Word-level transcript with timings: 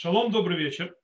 Шалом, 0.00 0.30
добрый 0.30 0.56
вечер. 0.56 0.94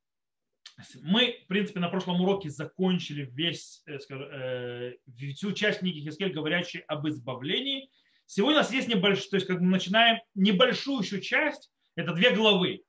Мы, 1.02 1.40
в 1.42 1.48
принципе, 1.48 1.80
на 1.80 1.88
прошлом 1.88 2.20
уроке 2.20 2.48
закончили 2.48 3.28
весь, 3.32 3.82
э, 3.86 3.98
скажем, 3.98 4.28
э, 4.30 4.92
всю 5.32 5.50
часть 5.50 5.80
книги 5.80 5.98
Хискель, 5.98 6.32
говорящей 6.32 6.82
об 6.82 7.08
избавлении. 7.08 7.90
Сегодня 8.26 8.60
у 8.60 8.62
нас 8.62 8.72
есть 8.72 8.86
небольшой, 8.86 9.28
то 9.30 9.34
есть 9.34 9.48
как 9.48 9.58
мы 9.58 9.66
начинаем 9.66 10.20
небольшую 10.36 11.00
еще 11.00 11.20
часть, 11.20 11.72
это 11.96 12.12
две 12.12 12.30
главы. 12.36 12.84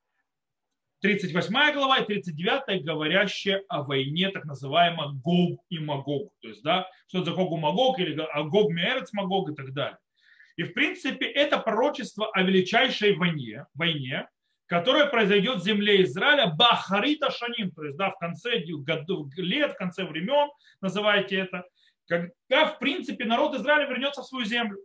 38 1.01 1.73
глава 1.73 1.97
и 1.97 2.05
39, 2.05 2.85
говорящая 2.85 3.63
о 3.67 3.81
войне, 3.81 4.29
так 4.29 4.45
называемой 4.45 5.19
Гог 5.23 5.59
и 5.69 5.79
Магог. 5.79 6.31
То 6.39 6.49
есть, 6.49 6.61
да, 6.61 6.87
что 7.07 7.21
это 7.21 7.31
за 7.31 7.35
Гог 7.35 7.51
и 7.51 7.59
Магог, 7.59 7.97
или 7.97 8.13
Гог 8.49 8.71
Мерец 8.71 9.11
Магог 9.11 9.49
и 9.49 9.55
так 9.55 9.73
далее. 9.73 9.97
И, 10.55 10.65
в 10.65 10.73
принципе, 10.73 11.25
это 11.25 11.57
пророчество 11.57 12.29
о 12.29 12.43
величайшей 12.43 13.15
войне, 13.15 13.65
войне 13.73 14.29
которая 14.67 15.07
произойдет 15.07 15.57
в 15.57 15.63
земле 15.63 16.03
Израиля 16.03 16.47
Бахарита 16.47 17.31
Шаним, 17.31 17.71
то 17.71 17.83
есть 17.83 17.97
да, 17.97 18.11
в 18.11 18.17
конце 18.17 18.59
годов, 18.59 19.27
лет, 19.37 19.73
в 19.73 19.77
конце 19.77 20.05
времен, 20.05 20.49
называйте 20.81 21.37
это, 21.37 21.65
когда, 22.07 22.65
в 22.67 22.79
принципе, 22.79 23.25
народ 23.25 23.55
Израиля 23.55 23.87
вернется 23.87 24.21
в 24.21 24.25
свою 24.25 24.45
землю. 24.45 24.77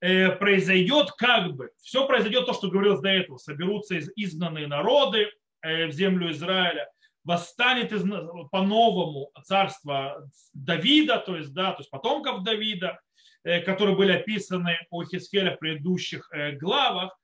Э, 0.00 0.30
произойдет 0.32 1.12
как 1.12 1.54
бы, 1.54 1.70
все 1.80 2.06
произойдет 2.06 2.44
то, 2.44 2.52
что 2.52 2.68
говорилось 2.68 3.00
до 3.00 3.08
этого, 3.08 3.38
соберутся 3.38 3.98
изгнанные 3.98 4.66
народы 4.66 5.30
э, 5.62 5.86
в 5.86 5.92
землю 5.92 6.30
Израиля, 6.30 6.90
восстанет 7.22 7.90
из, 7.90 8.02
по-новому 8.50 9.30
царство 9.44 10.28
Давида, 10.52 11.20
то 11.20 11.36
есть, 11.36 11.54
да, 11.54 11.72
то 11.72 11.78
есть 11.78 11.90
потомков 11.90 12.42
Давида, 12.42 13.00
э, 13.44 13.60
которые 13.60 13.96
были 13.96 14.12
описаны 14.12 14.76
у 14.90 15.02
Хискеля 15.04 15.56
в 15.56 15.58
предыдущих 15.58 16.30
главах, 16.60 17.16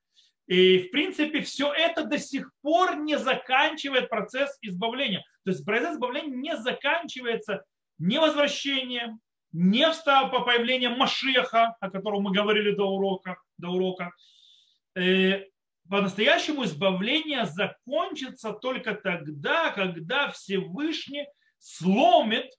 и, 0.47 0.79
в 0.79 0.91
принципе, 0.91 1.41
все 1.41 1.71
это 1.71 2.03
до 2.03 2.17
сих 2.17 2.51
пор 2.61 2.97
не 2.97 3.17
заканчивает 3.17 4.09
процесс 4.09 4.57
избавления. 4.61 5.23
То 5.43 5.51
есть 5.51 5.65
процесс 5.65 5.95
избавления 5.95 6.35
не 6.35 6.57
заканчивается 6.57 7.63
не 7.97 8.19
возвращением, 8.19 9.19
не 9.51 9.85
по 10.29 10.41
появлением 10.41 10.97
Машеха, 10.97 11.75
о 11.79 11.89
котором 11.89 12.23
мы 12.23 12.33
говорили 12.33 12.71
до 12.71 12.85
урока. 12.85 13.37
До 13.57 13.69
урока. 13.69 14.11
Э, 14.95 15.43
по-настоящему 15.89 16.63
избавление 16.63 17.45
закончится 17.45 18.53
только 18.53 18.95
тогда, 18.95 19.71
когда 19.71 20.31
Всевышний 20.31 21.27
сломит 21.59 22.51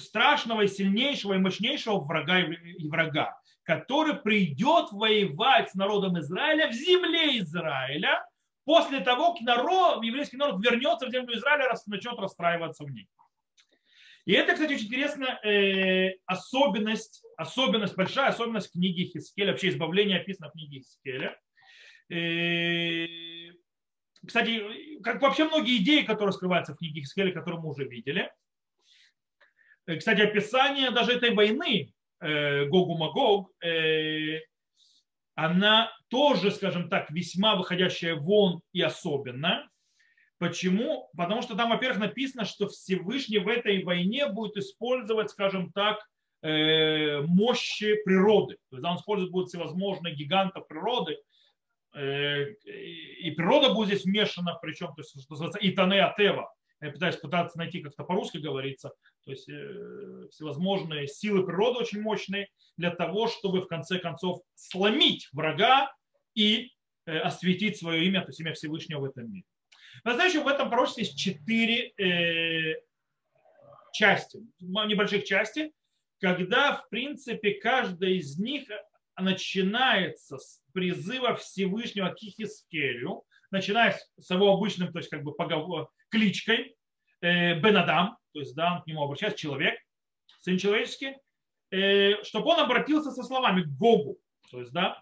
страшного 0.00 0.62
и 0.62 0.68
сильнейшего 0.68 1.34
и 1.34 1.38
мощнейшего 1.38 2.00
врага 2.00 2.40
и 2.40 2.88
врага 2.88 3.36
который 3.64 4.14
придет 4.14 4.92
воевать 4.92 5.70
с 5.70 5.74
народом 5.74 6.18
Израиля 6.20 6.68
в 6.68 6.72
земле 6.72 7.38
Израиля 7.40 8.24
после 8.64 9.00
того, 9.00 9.32
как 9.32 9.42
народ, 9.42 10.04
еврейский 10.04 10.36
народ 10.36 10.64
вернется 10.64 11.06
в 11.06 11.10
землю 11.10 11.36
Израиля 11.36 11.64
и 11.64 11.90
начнет 11.90 12.18
расстраиваться 12.18 12.84
в 12.84 12.90
ней. 12.90 13.08
И 14.26 14.32
это, 14.32 14.54
кстати, 14.54 14.72
очень 14.72 14.86
интересная 14.86 15.38
э, 15.44 16.16
особенность, 16.24 17.22
особенность, 17.36 17.94
большая 17.94 18.28
особенность 18.28 18.72
книги 18.72 19.04
Хискеля, 19.04 19.52
вообще 19.52 19.68
избавление 19.68 20.20
описано 20.20 20.48
в 20.48 20.52
книге 20.52 20.80
Хискеля. 20.80 21.38
Э, 22.10 23.52
кстати, 24.26 24.98
как 25.02 25.20
вообще 25.20 25.44
многие 25.44 25.76
идеи, 25.78 26.02
которые 26.02 26.32
скрываются 26.32 26.72
в 26.72 26.78
книге 26.78 27.02
Хискеля, 27.02 27.32
которые 27.32 27.60
мы 27.60 27.68
уже 27.68 27.84
видели. 27.84 28.32
Э, 29.86 29.96
кстати, 29.96 30.22
описание 30.22 30.90
даже 30.90 31.12
этой 31.12 31.34
войны, 31.34 31.92
Гогу 32.66 32.96
Магог, 32.96 33.50
э, 33.62 34.40
она 35.34 35.90
тоже, 36.08 36.50
скажем 36.50 36.88
так, 36.88 37.10
весьма 37.10 37.56
выходящая 37.56 38.14
вон 38.14 38.60
и 38.72 38.80
особенно. 38.80 39.68
Почему? 40.38 41.10
Потому 41.16 41.42
что 41.42 41.54
там, 41.54 41.70
во-первых, 41.70 42.00
написано, 42.00 42.44
что 42.44 42.68
Всевышний 42.68 43.38
в 43.38 43.48
этой 43.48 43.82
войне 43.82 44.28
будет 44.28 44.56
использовать, 44.56 45.30
скажем 45.30 45.72
так, 45.72 45.98
э, 46.42 47.20
мощи 47.22 47.96
природы. 48.04 48.56
То 48.70 48.76
есть 48.76 48.86
он 48.86 48.96
использует 48.96 49.30
будет 49.30 49.48
всевозможные 49.48 50.14
гигантов 50.14 50.66
природы, 50.68 51.18
и 51.96 53.30
природа 53.36 53.72
будет 53.72 53.90
здесь 53.90 54.04
вмешана, 54.04 54.58
причем, 54.60 54.88
то 54.88 55.02
есть, 55.02 55.10
что 55.10 55.34
называется, 55.34 55.60
Итане 55.62 56.02
Атева, 56.02 56.52
я 56.84 56.92
пытаюсь 56.92 57.16
пытаться 57.16 57.58
найти, 57.58 57.80
как 57.80 57.94
то 57.94 58.04
по-русски 58.04 58.38
говорится, 58.38 58.92
то 59.24 59.30
есть 59.30 59.48
э, 59.48 60.28
всевозможные 60.30 61.08
силы 61.08 61.44
природы 61.44 61.80
очень 61.80 62.00
мощные 62.00 62.48
для 62.76 62.90
того, 62.90 63.26
чтобы 63.28 63.62
в 63.62 63.66
конце 63.66 63.98
концов 63.98 64.42
сломить 64.54 65.28
врага 65.32 65.92
и 66.34 66.72
э, 67.06 67.18
осветить 67.18 67.78
свое 67.78 68.04
имя, 68.04 68.20
то 68.20 68.28
есть 68.28 68.40
имя 68.40 68.52
Всевышнего 68.52 69.00
в 69.00 69.04
этом 69.04 69.32
мире. 69.32 69.46
Настоящем 70.04 70.44
в 70.44 70.48
этом 70.48 70.68
пророчестве 70.68 71.04
есть 71.04 71.18
четыре 71.18 71.92
э, 71.96 72.80
части, 73.92 74.40
небольших 74.60 75.24
части, 75.24 75.72
когда, 76.20 76.76
в 76.76 76.88
принципе, 76.90 77.54
каждая 77.54 78.10
из 78.10 78.38
них 78.38 78.68
начинается 79.16 80.38
с 80.38 80.62
призыва 80.72 81.36
Всевышнего 81.36 82.10
к 82.10 82.18
Хискелю, 82.18 83.24
начиная 83.54 83.96
с 84.18 84.30
его 84.30 84.52
обычным, 84.52 84.92
то 84.92 84.98
есть 84.98 85.08
как 85.08 85.22
бы 85.22 85.32
поговор, 85.32 85.88
кличкой 86.10 86.76
э, 87.20 87.54
Бенадам, 87.60 88.18
то 88.32 88.40
есть 88.40 88.54
да, 88.54 88.74
он 88.74 88.82
к 88.82 88.86
нему 88.86 89.02
обращается 89.02 89.38
человек, 89.38 89.78
сын 90.40 90.58
человеческий, 90.58 91.16
э, 91.70 92.22
чтобы 92.24 92.50
он 92.50 92.60
обратился 92.60 93.12
со 93.12 93.22
словами 93.22 93.62
к 93.62 93.68
Богу, 93.68 94.18
то 94.50 94.60
есть 94.60 94.72
да, 94.72 95.00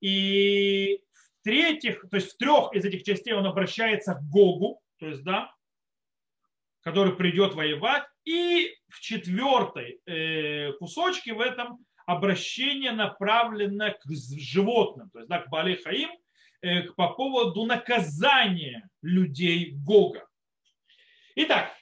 и 0.00 1.00
в 1.12 1.44
третьих, 1.44 2.04
то 2.08 2.16
есть 2.16 2.32
в 2.32 2.36
трех 2.38 2.72
из 2.74 2.84
этих 2.84 3.02
частей 3.02 3.32
он 3.32 3.44
обращается 3.44 4.14
к 4.14 4.22
Гогу, 4.30 4.80
то 4.98 5.08
есть 5.08 5.24
да, 5.24 5.52
который 6.82 7.16
придет 7.16 7.54
воевать, 7.54 8.04
и 8.24 8.72
в 8.88 9.00
четвертой 9.00 10.00
э, 10.06 10.72
кусочке 10.74 11.34
в 11.34 11.40
этом 11.40 11.84
обращение 12.06 12.92
направлено 12.92 13.90
к 13.90 14.04
животным, 14.38 15.10
то 15.10 15.18
есть 15.18 15.28
да, 15.28 15.40
к 15.40 15.48
Бали 15.48 15.74
Хаим, 15.74 16.10
Э, 16.10 16.23
по 16.96 17.10
поводу 17.10 17.64
наказания 17.64 18.88
людей 19.02 19.72
Гога. 19.84 20.26
Итак, 21.36 21.72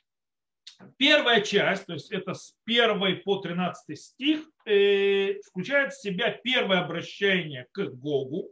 первая 0.96 1.40
часть, 1.42 1.86
то 1.86 1.92
есть 1.92 2.10
это 2.10 2.34
с 2.34 2.56
1 2.66 3.22
по 3.22 3.36
13 3.38 3.98
стих, 3.98 4.40
э, 4.64 5.34
включает 5.46 5.92
в 5.92 6.00
себя 6.00 6.30
первое 6.30 6.80
обращение 6.80 7.66
к 7.72 7.84
Гогу. 7.84 8.50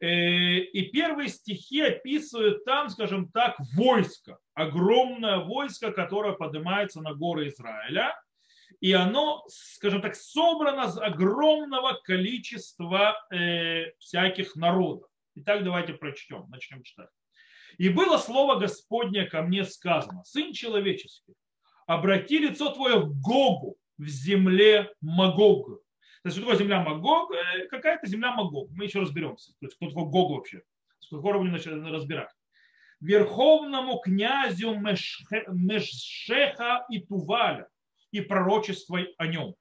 Э, 0.00 0.06
и 0.08 0.90
первые 0.90 1.28
стихи 1.28 1.80
описывают 1.80 2.64
там, 2.64 2.90
скажем 2.90 3.30
так, 3.30 3.56
войско, 3.74 4.38
огромное 4.54 5.38
войско, 5.38 5.92
которое 5.92 6.34
поднимается 6.34 7.00
на 7.00 7.14
горы 7.14 7.48
Израиля. 7.48 8.14
И 8.80 8.92
оно, 8.92 9.42
скажем 9.48 10.02
так, 10.02 10.14
собрано 10.14 10.88
из 10.88 10.98
огромного 10.98 11.98
количества 12.04 13.16
всяких 13.98 14.54
народов. 14.56 15.08
Итак, 15.38 15.64
давайте 15.64 15.92
прочтем, 15.92 16.48
начнем 16.48 16.82
читать. 16.82 17.10
И 17.76 17.90
было 17.90 18.16
слово 18.16 18.58
Господне 18.58 19.26
ко 19.26 19.42
мне 19.42 19.64
сказано, 19.64 20.24
Сын 20.24 20.54
человеческий, 20.54 21.34
обрати 21.86 22.38
лицо 22.38 22.72
твое 22.72 23.00
в 23.00 23.20
Гогу, 23.20 23.76
в 23.98 24.08
земле 24.08 24.90
Магог. 25.02 25.66
То 25.66 26.28
есть, 26.28 26.38
что 26.38 26.46
такое 26.46 26.58
земля 26.58 26.82
Магог? 26.82 27.32
Э, 27.32 27.66
какая-то 27.66 28.06
земля 28.06 28.32
Магог. 28.32 28.70
Мы 28.70 28.84
еще 28.84 29.00
разберемся. 29.00 29.52
То 29.60 29.66
есть, 29.66 29.76
кто 29.76 29.88
такой 29.88 30.06
Гог 30.06 30.30
вообще? 30.30 30.62
Скоро 31.00 31.36
будем 31.38 31.52
начать 31.52 31.74
разбирать. 31.74 32.30
Верховному 33.00 33.98
князю 33.98 34.74
Мешеха 35.52 36.86
и 36.88 37.00
Туваля 37.00 37.68
и 38.10 38.22
пророчествуй 38.22 39.14
о 39.18 39.26
нем. 39.26 39.54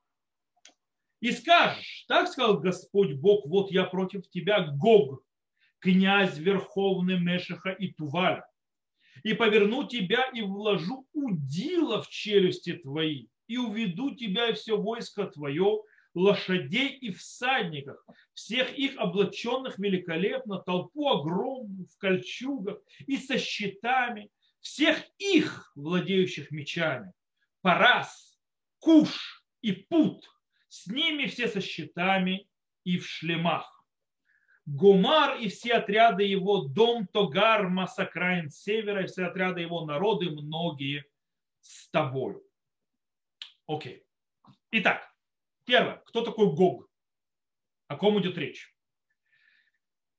И 1.20 1.32
скажешь, 1.32 2.06
так 2.08 2.30
сказал 2.30 2.60
Господь 2.60 3.14
Бог, 3.14 3.46
вот 3.46 3.72
я 3.72 3.84
против 3.84 4.30
тебя, 4.30 4.62
Гог, 4.62 5.22
князь 5.80 6.38
верховный 6.38 7.20
Мешеха 7.20 7.72
и 7.72 7.94
Туваля, 7.94 8.48
и 9.24 9.34
поверну 9.34 9.88
тебя 9.88 10.30
и 10.34 10.42
вложу 10.42 11.08
удила 11.14 12.02
в 12.02 12.10
челюсти 12.10 12.74
твои, 12.74 13.28
и 13.48 13.58
уведу 13.58 14.16
тебя 14.16 14.50
и 14.50 14.54
все 14.54 14.78
войско 14.78 15.26
твое, 15.26 15.82
лошадей 16.14 16.90
и 16.90 17.12
всадников, 17.12 17.98
всех 18.34 18.74
их 18.78 18.98
облаченных 18.98 19.78
великолепно, 19.78 20.60
толпу 20.60 21.10
огромную 21.10 21.88
в 21.88 21.98
кольчугах 21.98 22.80
и 23.06 23.18
со 23.18 23.38
щитами, 23.38 24.30
всех 24.62 25.04
их, 25.20 25.72
владеющих 25.76 26.52
мечами, 26.52 27.12
Парас, 27.62 28.40
Куш 28.80 29.44
и 29.62 29.74
Пут, 29.74 30.26
с 30.70 30.88
ними 30.88 31.26
все 31.26 31.48
со 31.48 31.62
щитами 31.62 32.48
и 32.84 32.98
в 32.98 33.08
шлемах. 33.08 33.75
Гумар 34.66 35.38
и 35.38 35.48
все 35.48 35.76
отряды 35.76 36.24
его, 36.24 36.62
дом 36.62 37.08
Тогар, 37.08 37.70
Масакраин 37.70 38.50
севера, 38.50 39.04
и 39.04 39.08
все 39.08 39.26
отряды 39.26 39.62
его, 39.62 39.86
народы 39.86 40.32
многие 40.32 41.06
с 41.62 41.88
тобою. 41.90 42.44
Окей. 43.68 44.04
Итак, 44.72 45.14
первое. 45.66 46.02
Кто 46.06 46.22
такой 46.22 46.52
Гог? 46.54 46.90
О 47.88 47.96
ком 47.96 48.20
идет 48.20 48.38
речь? 48.38 48.72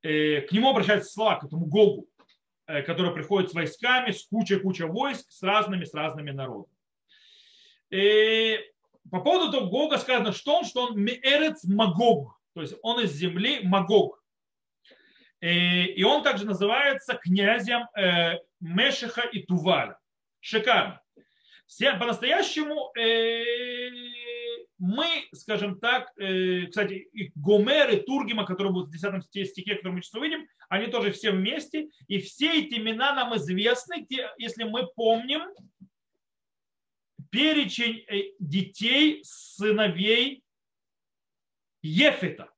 к 0.03 0.53
нему 0.53 0.71
обращаются 0.71 1.11
слова, 1.11 1.37
к 1.37 1.45
этому 1.45 1.67
Гогу, 1.67 2.09
который 2.65 3.13
приходит 3.13 3.51
с 3.51 3.55
войсками, 3.55 4.13
с 4.13 4.25
кучей-кучей 4.29 4.85
войск, 4.85 5.33
с 5.33 5.43
разными, 5.43 5.85
с 5.85 5.93
разными 5.95 6.31
народами. 6.31 6.73
И 7.91 8.61
по 9.11 9.21
поводу 9.21 9.51
того 9.51 9.69
Гога 9.69 9.99
сказано, 9.99 10.31
что 10.31 10.59
он, 10.59 10.65
что 10.65 10.87
он 10.87 11.01
Меэрец 11.01 11.65
Магог, 11.65 12.41
то 12.55 12.61
есть 12.61 12.75
он 12.83 13.01
из 13.01 13.13
земли 13.15 13.61
Магог. 13.65 14.23
И 15.47 16.03
он 16.03 16.23
также 16.23 16.45
называется 16.45 17.15
князем 17.15 17.87
Мешиха 18.61 19.23
и 19.23 19.43
Туваля. 19.43 19.99
Шикарно. 20.41 21.01
По-настоящему 21.99 22.93
мы, 24.79 25.07
скажем 25.33 25.79
так, 25.79 26.13
кстати, 26.15 27.09
и 27.13 27.31
Гомер 27.35 27.91
и 27.91 28.01
Тургима, 28.01 28.45
которые 28.45 28.73
будут 28.73 28.89
в 28.89 28.93
10 28.93 29.49
стихе, 29.49 29.77
который 29.77 29.93
мы 29.93 30.03
сейчас 30.03 30.15
увидим, 30.15 30.47
они 30.69 30.87
тоже 30.89 31.13
все 31.13 31.31
вместе. 31.31 31.89
И 32.09 32.19
все 32.19 32.61
эти 32.61 32.75
имена 32.79 33.15
нам 33.15 33.37
известны, 33.37 34.07
если 34.39 34.65
мы 34.65 34.87
помним 34.87 35.43
перечень 37.31 38.05
э, 38.09 38.33
детей, 38.39 39.21
сыновей 39.25 40.43
Ефета. 41.83 42.51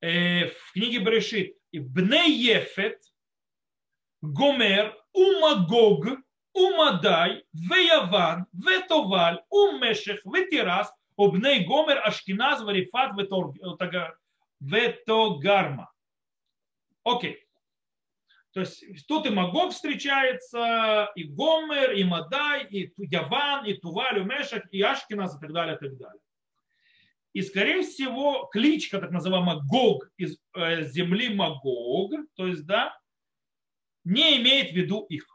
Э, 0.00 0.46
в 0.48 0.72
книге 0.72 1.00
Брешит. 1.00 1.56
Бне 1.72 2.30
Ефет, 2.30 3.02
Гомер, 4.22 4.96
Умагог, 5.12 6.06
Умадай, 6.54 7.44
Веяван, 7.52 8.46
Ветоваль, 8.52 9.42
Умешех, 9.50 10.20
Ветирас, 10.24 10.92
Обней 11.16 11.64
Гомер, 11.64 11.98
Ашкиназ, 12.06 12.62
Варифат, 12.62 13.12
Ветогарма. 14.60 15.92
Окей. 17.04 17.44
То 18.52 18.60
есть 18.60 19.06
тут 19.06 19.26
и 19.26 19.30
Магог 19.30 19.72
встречается, 19.72 21.10
и 21.14 21.24
Гомер, 21.24 21.92
и 21.92 22.02
Мадай, 22.02 22.66
и 22.66 22.92
Яван, 22.96 23.66
и 23.66 23.74
Туваль, 23.74 24.20
и 24.20 24.24
Мешек, 24.24 24.66
и 24.70 24.80
Ашкиназ, 24.80 25.36
и 25.36 25.40
так 25.40 25.52
далее, 25.52 25.76
и 25.76 25.78
так 25.78 25.96
далее. 25.98 26.22
И, 27.32 27.42
скорее 27.42 27.82
всего, 27.82 28.46
кличка, 28.52 28.98
так 28.98 29.10
называемая 29.10 29.60
Гог 29.68 30.10
из 30.16 30.38
э, 30.54 30.84
земли 30.84 31.34
Магог, 31.34 32.12
то 32.34 32.46
есть, 32.46 32.66
да, 32.66 32.98
не 34.04 34.40
имеет 34.40 34.72
в 34.72 34.76
виду 34.76 35.04
их. 35.04 35.26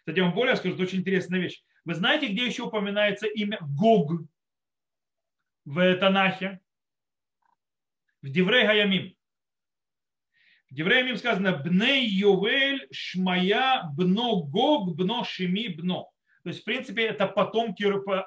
Кстати, 0.00 0.18
вам 0.20 0.34
более 0.34 0.56
скажу, 0.56 0.76
очень 0.82 0.98
интересная 0.98 1.38
вещь. 1.38 1.62
Вы 1.84 1.94
знаете, 1.94 2.26
где 2.26 2.46
еще 2.46 2.64
упоминается 2.64 3.26
имя 3.26 3.58
Гог 3.60 4.12
в 5.64 5.96
Танахе? 5.96 6.60
В 8.20 8.28
Деврей 8.28 8.66
Гаямим. 8.66 9.16
Евреям 10.70 11.08
им 11.08 11.16
сказано 11.16 11.56
«Бней 11.56 12.08
Йовель 12.08 12.88
Шмая 12.90 13.82
Бно 13.94 14.42
Гог 14.42 14.96
Бно 14.96 15.22
Шими 15.22 15.68
Бно». 15.68 16.10
То 16.44 16.48
есть, 16.48 16.62
в 16.62 16.64
принципе, 16.64 17.04
это 17.04 17.26
потомки 17.26 17.84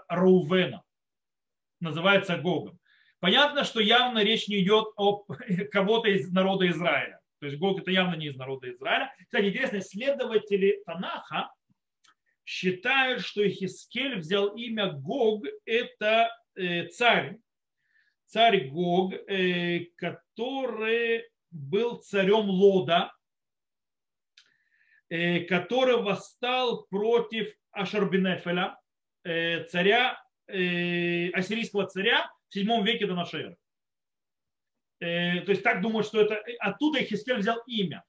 Рувена. 0.07 0.84
Называется 1.85 2.37
Гогом. 2.37 2.79
Понятно, 3.19 3.63
что 3.63 3.79
явно 3.79 4.23
речь 4.23 4.47
не 4.47 4.59
идет 4.63 4.87
о 4.97 5.23
кого-то 5.71 6.09
из 6.09 6.31
народа 6.31 6.67
Израиля. 6.69 7.19
То 7.39 7.45
есть 7.45 7.59
Гог 7.59 7.79
это 7.79 7.91
явно 7.91 8.15
не 8.15 8.29
из 8.29 8.35
народа 8.35 8.71
Израиля. 8.71 9.13
Кстати, 9.23 9.45
интересно, 9.49 9.77
исследователи 9.77 10.81
Танаха 10.83 11.51
считают, 12.43 13.21
что 13.21 13.47
Ихискель 13.47 14.17
взял 14.17 14.55
имя 14.55 14.93
Гог, 14.93 15.45
это 15.65 16.35
э, 16.55 16.87
царь, 16.87 17.37
царь 18.25 18.67
Гог, 18.67 19.13
э, 19.13 19.85
который 19.95 21.29
был 21.51 21.97
царем 21.97 22.49
Лода, 22.49 23.13
э, 25.09 25.41
который 25.41 26.01
восстал 26.01 26.87
против 26.87 27.53
Ашарбинефеля, 27.69 28.75
царя, 29.23 30.17
ассирийского 30.47 31.85
царя 31.87 32.31
в 32.49 32.53
7 32.53 32.83
веке 32.83 33.07
до 33.07 33.15
нашей 33.15 33.41
эры. 33.41 33.57
То 34.99 35.51
есть 35.51 35.63
так 35.63 35.81
думают, 35.81 36.07
что 36.07 36.21
это 36.21 36.41
оттуда 36.59 36.99
Хискель 36.99 37.37
взял 37.37 37.57
имя. 37.67 38.03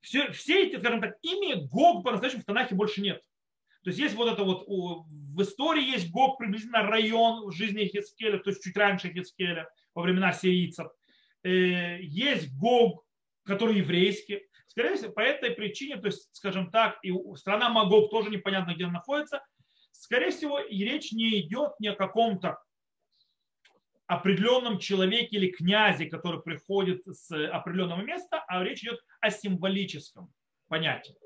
Все, 0.00 0.30
все 0.30 0.66
эти, 0.66 0.78
скажем 0.78 1.00
так, 1.00 1.16
имя 1.22 1.56
Гог 1.66 2.04
по-настоящему 2.04 2.42
в 2.42 2.44
Танахе 2.44 2.74
больше 2.74 3.00
нет. 3.00 3.22
То 3.82 3.90
есть 3.90 3.98
есть 3.98 4.14
вот 4.14 4.32
это 4.32 4.44
вот, 4.44 4.66
в 4.66 5.42
истории 5.42 5.82
есть 5.82 6.10
Гог, 6.10 6.38
приблизительно 6.38 6.82
район 6.82 7.46
в 7.46 7.52
жизни 7.52 7.86
Хискеля, 7.86 8.38
то 8.38 8.50
есть 8.50 8.62
чуть 8.62 8.76
раньше 8.76 9.12
Хискеля, 9.12 9.68
во 9.94 10.02
времена 10.02 10.32
сирийцев. 10.32 10.88
Э, 11.42 11.98
есть 12.00 12.54
Гог, 12.56 13.04
который 13.44 13.78
еврейский. 13.78 14.42
Скорее 14.66 14.96
всего, 14.96 15.12
по 15.12 15.20
этой 15.20 15.52
причине, 15.52 15.96
то 15.96 16.06
есть, 16.06 16.28
скажем 16.32 16.70
так, 16.70 16.98
и 17.02 17.12
страна 17.36 17.70
Магог 17.70 18.10
тоже 18.10 18.30
непонятно, 18.30 18.74
где 18.74 18.84
она 18.84 18.94
находится. 18.94 19.42
Скорее 19.98 20.30
всего, 20.30 20.60
и 20.60 20.84
речь 20.84 21.10
не 21.12 21.40
идет 21.40 21.72
ни 21.80 21.88
о 21.88 21.94
каком-то 21.94 22.62
определенном 24.06 24.78
человеке 24.78 25.36
или 25.36 25.50
князе, 25.50 26.06
который 26.06 26.40
приходит 26.40 27.04
с 27.04 27.30
определенного 27.48 28.02
места, 28.02 28.44
а 28.46 28.62
речь 28.62 28.82
идет 28.82 29.00
о 29.20 29.30
символическом 29.30 30.32
понятии. 30.68 31.16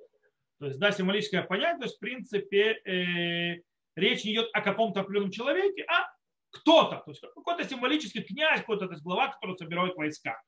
То 0.58 0.66
есть, 0.66 0.78
да, 0.78 0.90
символическое 0.90 1.42
понятие, 1.42 1.78
то 1.78 1.84
есть, 1.84 1.96
в 1.96 2.00
принципе, 2.00 2.80
э, 2.84 3.62
речь 3.94 4.24
не 4.24 4.32
идет 4.32 4.48
о 4.54 4.62
каком-то 4.62 5.00
определенном 5.00 5.32
человеке, 5.32 5.84
а 5.86 6.08
кто-то, 6.50 7.02
то 7.04 7.10
есть 7.10 7.20
какой-то 7.20 7.69
символический 7.69 8.22
князь, 8.22 8.60
какой-то 8.60 8.86
то 8.86 8.92
есть, 8.92 9.04
глава, 9.04 9.28
который 9.28 9.56
собирает 9.56 9.94
войска. 9.96 10.40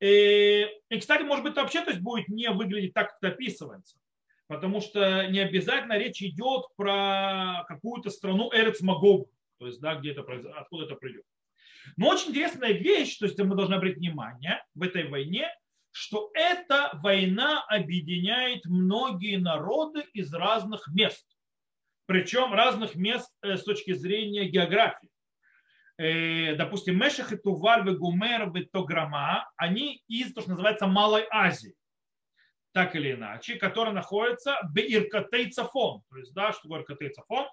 И, 0.00 0.66
и, 0.88 0.98
кстати, 0.98 1.22
может 1.22 1.44
быть, 1.44 1.54
вообще 1.54 1.82
то 1.82 1.90
есть, 1.90 2.02
будет 2.02 2.28
не 2.28 2.50
выглядеть 2.50 2.94
так, 2.94 3.10
как 3.10 3.18
это 3.20 3.34
описывается. 3.34 3.98
Потому 4.50 4.80
что 4.80 5.28
не 5.28 5.38
обязательно 5.38 5.96
речь 5.96 6.20
идет 6.22 6.64
про 6.76 7.64
какую-то 7.68 8.10
страну 8.10 8.50
Эрец 8.52 8.80
Магог, 8.80 9.30
то 9.58 9.66
есть, 9.66 9.80
да, 9.80 9.94
где 9.94 10.10
это, 10.10 10.22
откуда 10.56 10.86
это 10.86 10.96
придет. 10.96 11.22
Но 11.96 12.08
очень 12.08 12.30
интересная 12.30 12.72
вещь, 12.72 13.16
то 13.18 13.26
есть 13.26 13.38
мы 13.38 13.54
должны 13.54 13.74
обратить 13.74 13.98
внимание 13.98 14.62
в 14.74 14.82
этой 14.82 15.08
войне, 15.08 15.48
что 15.92 16.30
эта 16.34 16.90
война 17.02 17.64
объединяет 17.68 18.64
многие 18.64 19.36
народы 19.36 20.02
из 20.12 20.34
разных 20.34 20.88
мест 20.88 21.24
причем 22.10 22.52
разных 22.52 22.96
мест 22.96 23.32
э, 23.40 23.56
с 23.56 23.62
точки 23.62 23.92
зрения 23.92 24.48
географии. 24.48 25.08
Э, 25.96 26.56
допустим, 26.56 26.98
Мешах 26.98 27.32
и 27.32 27.36
Туваль, 27.36 27.88
Гумер, 27.96 28.50
Тограма, 28.72 29.48
они 29.56 30.02
из, 30.08 30.34
то, 30.34 30.40
что 30.40 30.50
называется, 30.50 30.88
Малой 30.88 31.24
Азии, 31.30 31.76
так 32.72 32.94
или 32.94 33.12
иначе, 33.12 33.56
которая 33.56 33.92
находится 33.92 34.58
в 34.62 34.78
Иркатей 34.78 35.50
Цафон. 35.50 36.02
То 36.10 36.18
есть, 36.18 36.32
да, 36.34 36.52
что 36.52 36.62
такое 36.62 36.80
Иркатей 36.80 37.10
Цафон? 37.10 37.46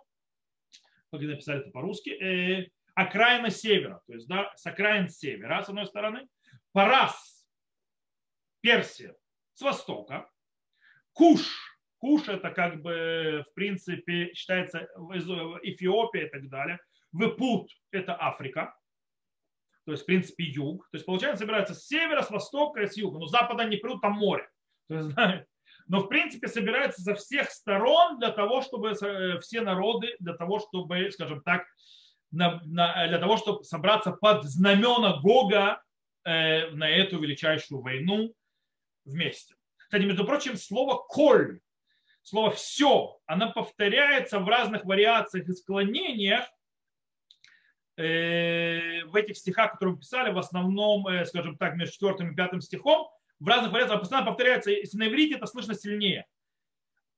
Как 1.12 1.22
написали 1.22 1.62
это 1.62 1.72
по-русски. 1.72 2.10
Э, 2.10 2.68
окраина 2.96 3.50
севера, 3.50 4.02
то 4.08 4.14
есть, 4.14 4.28
да, 4.28 4.52
с 4.56 4.66
окраин 4.66 5.10
севера, 5.10 5.64
с 5.64 5.70
одной 5.70 5.88
стороны. 5.88 6.28
Парас, 6.72 7.48
Персия, 8.62 9.16
с 9.54 9.62
востока. 9.62 10.30
Куш, 11.14 11.48
Куш 12.00 12.28
это 12.28 12.52
как 12.52 12.82
бы, 12.82 13.46
в 13.50 13.54
принципе, 13.56 14.34
считается 14.34 14.88
Эфиопия 15.64 16.28
и 16.28 16.30
так 16.30 16.50
далее. 16.50 16.80
Выпут 17.12 17.72
это 17.92 18.16
Африка, 18.20 18.76
то 19.88 19.92
есть, 19.92 20.04
в 20.04 20.06
принципе, 20.06 20.44
юг. 20.44 20.84
То 20.92 20.98
есть, 20.98 21.06
получается, 21.06 21.40
собираются 21.40 21.74
с 21.74 21.88
севера, 21.88 22.22
с 22.22 22.30
востока 22.30 22.82
и 22.82 22.88
с 22.88 22.98
юга. 22.98 23.20
Но 23.20 23.28
с 23.28 23.32
запада 23.32 23.64
не 23.64 23.78
придут, 23.78 24.02
там 24.02 24.14
море. 24.18 24.48
Но, 25.88 26.02
в 26.02 26.08
принципе, 26.08 26.48
собираются 26.48 27.02
со 27.02 27.16
всех 27.16 27.50
сторон 27.50 28.20
для 28.20 28.32
того, 28.32 28.62
чтобы 28.62 28.90
э, 28.90 29.40
все 29.40 29.62
народы, 29.62 30.16
для 30.20 30.34
того, 30.34 30.60
чтобы, 30.60 31.12
скажем 31.12 31.42
так, 31.42 31.66
для 32.30 33.20
того, 33.20 33.38
чтобы 33.38 33.64
собраться 33.64 34.12
под 34.12 34.44
знамена 34.44 35.22
Гога 35.22 35.82
э, 36.26 36.70
на 36.72 36.90
эту 36.90 37.20
величайшую 37.22 37.82
войну 37.82 38.34
вместе. 39.06 39.56
Кстати, 39.78 40.04
между 40.04 40.26
прочим, 40.26 40.58
слово 40.58 41.02
«коль» 41.08 41.62
слово 42.22 42.52
«все», 42.52 43.18
она 43.26 43.48
повторяется 43.48 44.40
в 44.40 44.50
разных 44.50 44.84
вариациях 44.84 45.48
и 45.48 45.54
склонениях 45.54 46.44
э, 47.96 49.06
в 49.06 49.16
этих 49.16 49.38
стихах, 49.38 49.72
которые 49.72 49.96
мы 49.96 50.02
писали, 50.02 50.34
в 50.34 50.38
основном, 50.38 51.08
скажем 51.26 51.58
так, 51.58 51.76
между 51.76 51.94
четвертым 51.94 52.34
и 52.34 52.36
пятым 52.36 52.60
стихом, 52.60 53.08
в 53.40 53.48
разных 53.48 53.72
вариантах 53.72 53.98
а 53.98 54.00
постоянно 54.00 54.28
повторяется, 54.28 54.72
если 54.72 54.98
на 54.98 55.08
иврите 55.08 55.36
это 55.36 55.46
слышно 55.46 55.74
сильнее. 55.74 56.26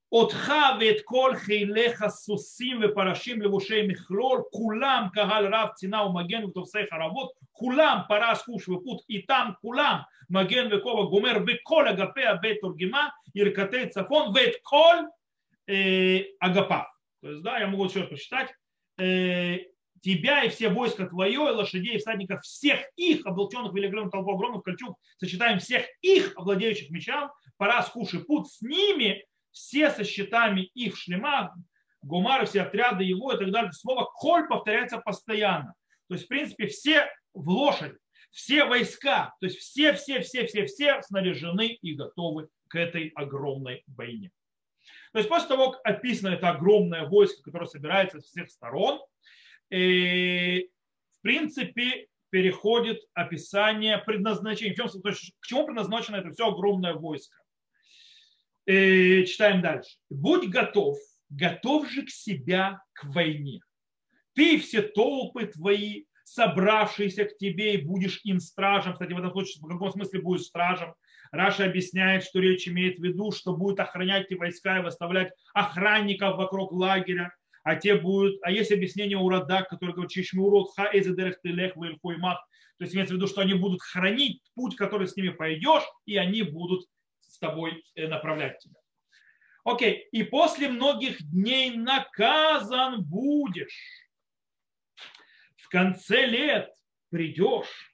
От 0.10 0.34
хавет 0.34 1.04
кол 1.04 1.36
хейлеха 1.36 2.10
сусим 2.10 2.82
ве 2.82 2.90
парашим 2.90 3.42
левушей 3.44 3.86
михлор, 3.86 4.50
кулам 4.50 5.12
кагаль 5.12 5.48
рав 5.48 5.76
тина 5.76 6.04
у 6.04 6.12
маген 6.12 6.50
втовсей 6.50 6.88
харавот, 6.88 7.34
кулам 7.52 8.08
параш 8.08 8.40
куш 8.40 8.68
вепут, 8.68 9.04
и 9.08 9.22
там 9.22 9.58
кулам 9.62 10.08
маген 10.28 10.68
ве 10.70 10.80
кова 10.80 11.08
гумер 11.08 11.44
ве 11.44 11.60
кол 11.64 11.82
агапе 11.82 12.24
абе 12.24 12.56
тургима, 12.56 13.14
иркатей 13.36 13.90
цафон 13.90 14.34
вет 14.34 14.60
кол 14.64 15.06
э, 15.68 16.24
агапа. 16.40 16.92
То 17.22 17.30
есть, 17.30 17.44
да, 17.44 17.60
я 17.60 17.68
могу 17.68 17.86
еще 17.86 18.00
раз 18.00 18.10
посчитать. 18.10 18.52
Э, 18.98 19.58
Тебя 20.02 20.44
и 20.44 20.50
все 20.50 20.70
войска 20.70 21.06
твое, 21.08 21.34
и 21.34 21.38
лошадей, 21.38 21.96
и 21.96 21.98
всадников, 21.98 22.44
всех 22.44 22.80
их, 22.96 23.26
облаченных 23.26 23.74
великолепным 23.74 24.12
толпу 24.12 24.34
огромных 24.34 24.64
кольчуг, 24.64 24.98
сочетаем 25.18 25.60
всех 25.60 25.86
их, 26.02 26.34
овладеющих 26.38 26.90
мечам, 26.90 27.32
пора 27.58 27.84
скуши 27.84 28.20
путь 28.20 28.48
с 28.48 28.62
ними, 28.62 29.26
все 29.52 29.90
со 29.90 30.04
щитами 30.04 30.62
их 30.74 30.96
в 30.96 30.98
шлемах, 30.98 31.52
гумары, 32.02 32.46
все 32.46 32.62
отряды 32.62 33.04
его 33.04 33.34
и 33.34 33.38
так 33.38 33.52
далее. 33.52 33.72
Слово 33.74 34.06
«коль» 34.06 34.48
повторяется 34.48 35.00
постоянно. 35.00 35.74
То 36.08 36.16
есть, 36.16 36.26
в 36.26 36.28
принципе, 36.28 36.68
все 36.68 37.08
в 37.34 37.48
лошади, 37.50 37.98
все 38.32 38.66
войска, 38.66 39.34
то 39.40 39.48
есть 39.48 39.60
все, 39.60 39.94
все, 39.94 40.22
все, 40.22 40.46
все, 40.46 40.66
все 40.66 41.02
снаряжены 41.02 41.68
и 41.68 41.96
готовы 41.96 42.50
к 42.68 42.76
этой 42.76 43.10
огромной 43.10 43.84
войне. 43.88 44.32
То 45.12 45.20
есть 45.20 45.30
после 45.30 45.48
того, 45.48 45.72
как 45.72 45.82
описано 45.84 46.30
это 46.30 46.50
огромное 46.50 47.08
войско, 47.08 47.42
которое 47.44 47.66
собирается 47.66 48.20
с 48.20 48.26
всех 48.26 48.50
сторон, 48.50 49.02
и, 49.70 50.70
в 51.12 51.22
принципе, 51.22 52.08
переходит 52.30 53.02
описание 53.14 53.98
предназначения. 53.98 54.74
В 54.74 54.78
чем, 54.78 55.02
то 55.02 55.10
есть, 55.10 55.34
к 55.40 55.46
чему 55.46 55.66
предназначено 55.66 56.18
это 56.18 56.32
все 56.32 56.48
огромное 56.48 56.94
войско? 56.94 57.38
И, 58.66 59.26
читаем 59.26 59.62
дальше. 59.62 59.98
Будь 60.10 60.48
готов, 60.50 60.98
готов 61.30 61.90
же 61.90 62.04
к 62.04 62.10
себя 62.10 62.82
к 62.94 63.06
войне. 63.06 63.62
Ты 64.34 64.56
и 64.56 64.60
все 64.60 64.82
толпы 64.82 65.48
твои, 65.48 66.06
собравшиеся 66.24 67.26
к 67.26 67.38
тебе, 67.38 67.74
и 67.74 67.82
будешь 67.82 68.22
им 68.24 68.40
стражем. 68.40 68.94
Кстати, 68.94 69.14
в 69.14 69.18
этом 69.18 69.32
случае, 69.32 69.62
в 69.62 69.68
каком 69.68 69.92
смысле 69.92 70.22
будешь 70.22 70.46
стражем? 70.46 70.94
Раша 71.32 71.66
объясняет, 71.66 72.24
что 72.24 72.40
речь 72.40 72.68
имеет 72.68 73.00
в 73.00 73.04
виду, 73.04 73.32
что 73.32 73.56
будет 73.56 73.80
охранять 73.80 74.26
эти 74.26 74.36
войска 74.36 74.80
и 74.80 74.84
выставлять 74.84 75.32
охранников 75.54 76.38
вокруг 76.38 76.72
лагеря, 76.72 77.36
а 77.64 77.76
те 77.76 77.96
будут, 77.96 78.40
а 78.44 78.52
есть 78.52 78.72
объяснение 78.72 79.18
у 79.18 79.30
Радак, 79.30 79.70
который 79.70 79.94
говорит, 79.94 80.12
Чишмурот 80.12 80.74
ха 80.76 80.92
телех 80.92 81.76
мах. 81.76 82.40
То 82.78 82.84
есть 82.86 82.96
имеется 82.96 83.14
в 83.14 83.18
виду, 83.18 83.28
что 83.28 83.42
они 83.42 83.54
будут 83.54 83.82
хранить 83.82 84.42
путь, 84.56 84.76
который 84.76 85.08
с 85.08 85.16
ними 85.16 85.30
пойдешь, 85.30 85.84
и 86.06 86.18
они 86.18 86.44
будут 86.44 86.88
с 87.22 87.38
тобой 87.38 87.84
э, 87.96 88.08
направлять 88.08 88.58
тебя. 88.60 88.80
Окей, 89.66 90.08
и 90.12 90.24
после 90.24 90.70
многих 90.70 91.22
дней 91.30 91.72
наказан 91.76 93.04
будешь. 93.04 94.08
В 95.58 95.68
конце 95.70 96.26
лет 96.26 96.74
придешь 97.10 97.90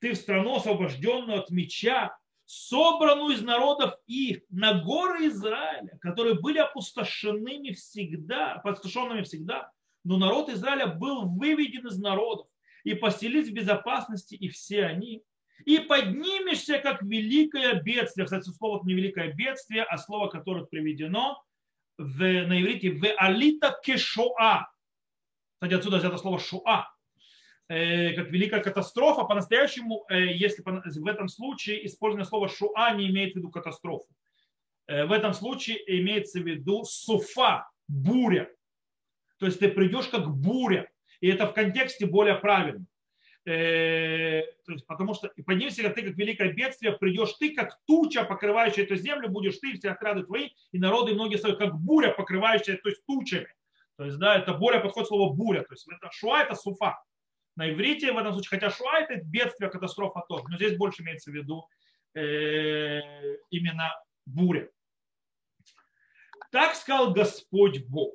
ты 0.00 0.12
в 0.12 0.16
страну, 0.16 0.56
освобожденную 0.56 1.40
от 1.40 1.50
меча, 1.50 2.16
собранную 2.48 3.34
из 3.34 3.42
народов 3.42 3.94
их 4.06 4.40
на 4.48 4.80
горы 4.82 5.26
Израиля, 5.26 5.98
которые 6.00 6.40
были 6.40 6.56
опустошенными 6.56 7.72
всегда, 7.72 8.54
опустошенными 8.54 9.22
всегда, 9.22 9.70
но 10.02 10.16
народ 10.16 10.48
Израиля 10.48 10.86
был 10.86 11.28
выведен 11.28 11.86
из 11.86 11.98
народов 11.98 12.46
и 12.84 12.94
поселились 12.94 13.50
в 13.50 13.52
безопасности 13.52 14.34
и 14.34 14.48
все 14.48 14.86
они. 14.86 15.22
И 15.66 15.78
поднимешься, 15.78 16.78
как 16.78 17.02
великое 17.02 17.82
бедствие. 17.82 18.24
Кстати, 18.24 18.48
слово 18.48 18.82
не 18.86 18.94
великое 18.94 19.34
бедствие, 19.34 19.82
а 19.82 19.98
слово, 19.98 20.28
которое 20.28 20.64
приведено 20.64 21.44
в, 21.98 22.18
на 22.18 22.62
иврите 22.62 22.92
в 22.92 23.04
алита 23.18 23.78
кешоа. 23.84 24.72
Кстати, 25.56 25.74
отсюда 25.74 25.98
взято 25.98 26.16
слово 26.16 26.38
шоа, 26.38 26.86
Э, 26.88 26.97
как 27.68 28.30
великая 28.30 28.62
катастрофа, 28.62 29.24
по-настоящему, 29.24 30.06
э, 30.08 30.32
если 30.32 30.62
в 30.62 31.06
этом 31.06 31.28
случае 31.28 31.84
использование 31.86 32.26
слова 32.26 32.48
шуа 32.48 32.94
не 32.94 33.10
имеет 33.10 33.34
в 33.34 33.36
виду 33.36 33.50
катастрофу. 33.50 34.08
Э, 34.86 35.04
в 35.04 35.12
этом 35.12 35.34
случае 35.34 35.78
имеется 36.00 36.40
в 36.40 36.46
виду 36.46 36.84
суфа, 36.84 37.68
буря. 37.86 38.50
То 39.38 39.44
есть 39.44 39.58
ты 39.60 39.68
придешь 39.68 40.08
как 40.08 40.34
буря. 40.34 40.88
И 41.20 41.28
это 41.28 41.46
в 41.46 41.52
контексте 41.52 42.06
более 42.06 42.36
правильно. 42.36 42.86
То 43.44 43.52
есть, 44.72 44.86
потому 44.86 45.14
что 45.14 45.32
поднимешься, 45.46 45.88
ты, 45.88 46.02
как 46.02 46.16
великое 46.16 46.52
бедствие, 46.52 46.92
придешь 46.92 47.32
ты, 47.34 47.54
как 47.54 47.78
туча, 47.86 48.24
покрывающая 48.24 48.84
эту 48.84 48.96
землю, 48.96 49.30
будешь 49.30 49.56
ты, 49.56 49.72
все 49.72 49.90
отряды 49.90 50.24
твои, 50.24 50.50
и 50.70 50.78
народы 50.78 51.14
многие 51.14 51.38
свои, 51.38 51.56
как 51.56 51.74
буря, 51.80 52.10
покрывающая, 52.10 52.76
то 52.76 52.90
есть 52.90 53.06
тучами. 53.06 53.48
То 53.96 54.04
есть, 54.04 54.18
да, 54.18 54.36
это 54.36 54.52
более 54.52 54.82
подходит 54.82 55.08
слово 55.08 55.32
буря. 55.32 55.62
То 55.62 55.72
есть, 55.72 55.86
это 55.88 56.10
шуа, 56.12 56.42
это 56.42 56.56
суфа 56.56 56.98
на 57.58 57.72
иврите 57.72 58.12
в 58.12 58.16
этом 58.16 58.32
случае, 58.32 58.50
хотя 58.50 58.70
шуа 58.70 59.00
это 59.00 59.16
бедствие, 59.16 59.68
катастрофа 59.68 60.22
тоже, 60.28 60.44
но 60.48 60.56
здесь 60.56 60.76
больше 60.76 61.02
имеется 61.02 61.32
в 61.32 61.34
виду 61.34 61.68
э, 62.14 63.00
именно 63.50 63.92
буря. 64.26 64.70
Так 66.52 66.76
сказал 66.76 67.12
Господь 67.12 67.84
Бог. 67.88 68.14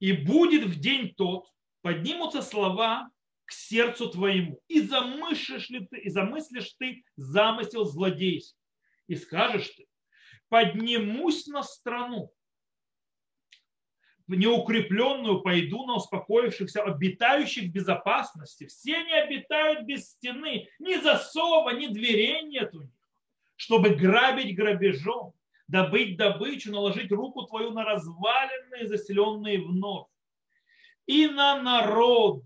И 0.00 0.10
будет 0.12 0.64
в 0.64 0.80
день 0.80 1.14
тот, 1.14 1.46
поднимутся 1.80 2.42
слова 2.42 3.08
к 3.44 3.52
сердцу 3.52 4.10
твоему, 4.10 4.60
и 4.66 4.80
замыслишь 4.80 5.70
ли 5.70 5.86
ты, 5.86 5.98
и 5.98 6.10
замыслишь 6.10 6.72
ты 6.72 7.04
замысел 7.14 7.84
злодейский, 7.84 8.58
и 9.06 9.14
скажешь 9.14 9.68
ты, 9.68 9.86
поднимусь 10.48 11.46
на 11.46 11.62
страну, 11.62 12.32
неукрепленную 14.36 15.40
пойду 15.40 15.86
на 15.86 15.96
успокоившихся, 15.96 16.82
обитающих 16.82 17.64
в 17.64 17.72
безопасности. 17.72 18.66
Все 18.66 18.96
они 18.96 19.12
обитают 19.12 19.86
без 19.86 20.10
стены, 20.10 20.68
ни 20.78 20.96
засова, 20.96 21.70
ни 21.70 21.86
дверей 21.86 22.42
нет 22.42 22.74
у 22.74 22.82
них, 22.82 22.90
чтобы 23.56 23.90
грабить 23.90 24.54
грабежом, 24.54 25.32
добыть 25.66 26.16
добычу, 26.16 26.70
наложить 26.72 27.10
руку 27.10 27.42
твою 27.44 27.70
на 27.70 27.84
разваленные, 27.84 28.86
заселенные 28.86 29.60
вновь. 29.60 30.08
И 31.06 31.26
на 31.26 31.62
народ, 31.62 32.44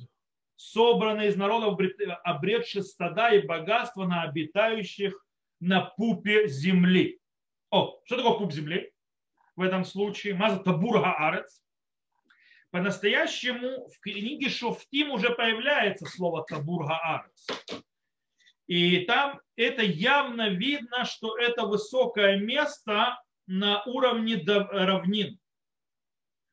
собранный 0.56 1.28
из 1.28 1.36
народов, 1.36 1.78
обретший 2.22 2.84
стада 2.84 3.30
и 3.30 3.44
богатства 3.44 4.04
на 4.04 4.22
обитающих 4.22 5.24
на 5.58 5.80
пупе 5.80 6.48
земли. 6.48 7.20
О, 7.70 8.00
что 8.04 8.16
такое 8.16 8.38
пуп 8.38 8.52
земли? 8.52 8.92
В 9.56 9.62
этом 9.62 9.84
случае 9.84 10.34
Маза 10.34 10.58
Табур 10.58 11.00
Гаарец, 11.00 11.61
по-настоящему 12.72 13.86
в 13.88 14.00
книге 14.00 14.48
Шофтим 14.48 15.12
уже 15.12 15.30
появляется 15.30 16.06
слово 16.06 16.42
Табурга 16.48 16.98
Арец. 17.02 17.46
И 18.66 19.00
там 19.00 19.40
это 19.56 19.82
явно 19.82 20.48
видно, 20.48 21.04
что 21.04 21.36
это 21.36 21.66
высокое 21.66 22.38
место 22.38 23.22
на 23.46 23.82
уровне 23.84 24.42
равнин. 24.46 25.38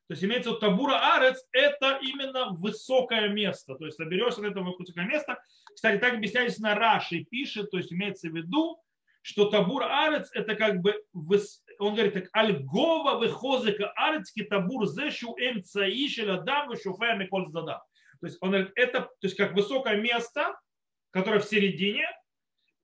То 0.08 0.14
есть 0.14 0.24
имеется 0.24 0.52
в 0.52 0.60
Табура 0.60 1.16
Арец, 1.16 1.48
это 1.54 2.00
именно 2.02 2.50
высокое 2.52 3.30
место. 3.30 3.76
То 3.76 3.86
есть 3.86 3.96
соберешься 3.96 4.42
на 4.42 4.48
это 4.48 4.60
высокое 4.60 5.06
место. 5.06 5.42
Кстати, 5.74 6.00
так 6.00 6.16
объясняется 6.16 6.62
на 6.62 6.76
Раши 6.76 7.24
пишет, 7.24 7.72
то 7.72 7.78
есть 7.78 7.94
имеется 7.94 8.28
в 8.28 8.36
виду, 8.36 8.82
что 9.22 9.50
Табур 9.50 9.84
Арец 9.84 10.30
это 10.34 10.56
как 10.56 10.82
бы 10.82 11.02
он 11.80 11.94
говорит 11.94 12.14
так, 12.14 12.30
альгова 12.34 13.18
выхозыка 13.18 13.92
арецки 13.96 14.44
табур 14.44 14.86
зешу 14.88 15.36
эмцаишеля 15.38 16.42
даму 16.42 16.76
шуфая 16.76 17.16
миколь 17.16 17.50
задам. 17.50 17.80
То 18.20 18.28
есть 18.28 18.38
он 18.42 18.50
говорит, 18.50 18.72
это 18.76 19.02
то 19.02 19.10
есть 19.24 19.36
как 19.36 19.54
высокое 19.54 19.96
место, 19.96 20.60
которое 21.12 21.40
в 21.40 21.46
середине, 21.46 22.06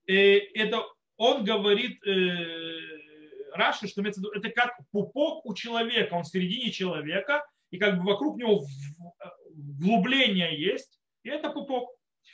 это 0.08 0.84
он 1.18 1.44
говорит 1.44 2.06
э, 2.08 3.52
Раши, 3.54 3.88
что 3.88 4.02
это 4.02 4.50
как 4.52 4.78
пупок 4.92 5.46
у 5.46 5.54
человека, 5.54 6.14
он 6.14 6.24
в 6.24 6.28
середине 6.28 6.72
человека, 6.72 7.46
и 7.72 7.78
как 7.78 7.98
бы 7.98 8.06
вокруг 8.06 8.38
него 8.38 8.66
вглубление 9.54 10.58
есть, 10.58 11.00
и 11.24 11.30
это 11.30 11.50
пупок. 11.50 11.90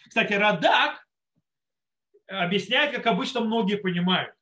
Кстати, 0.07 0.33
Радак 0.33 1.07
объясняет, 2.27 2.95
как 2.95 3.07
обычно 3.07 3.41
многие 3.41 3.77
понимают 3.77 4.35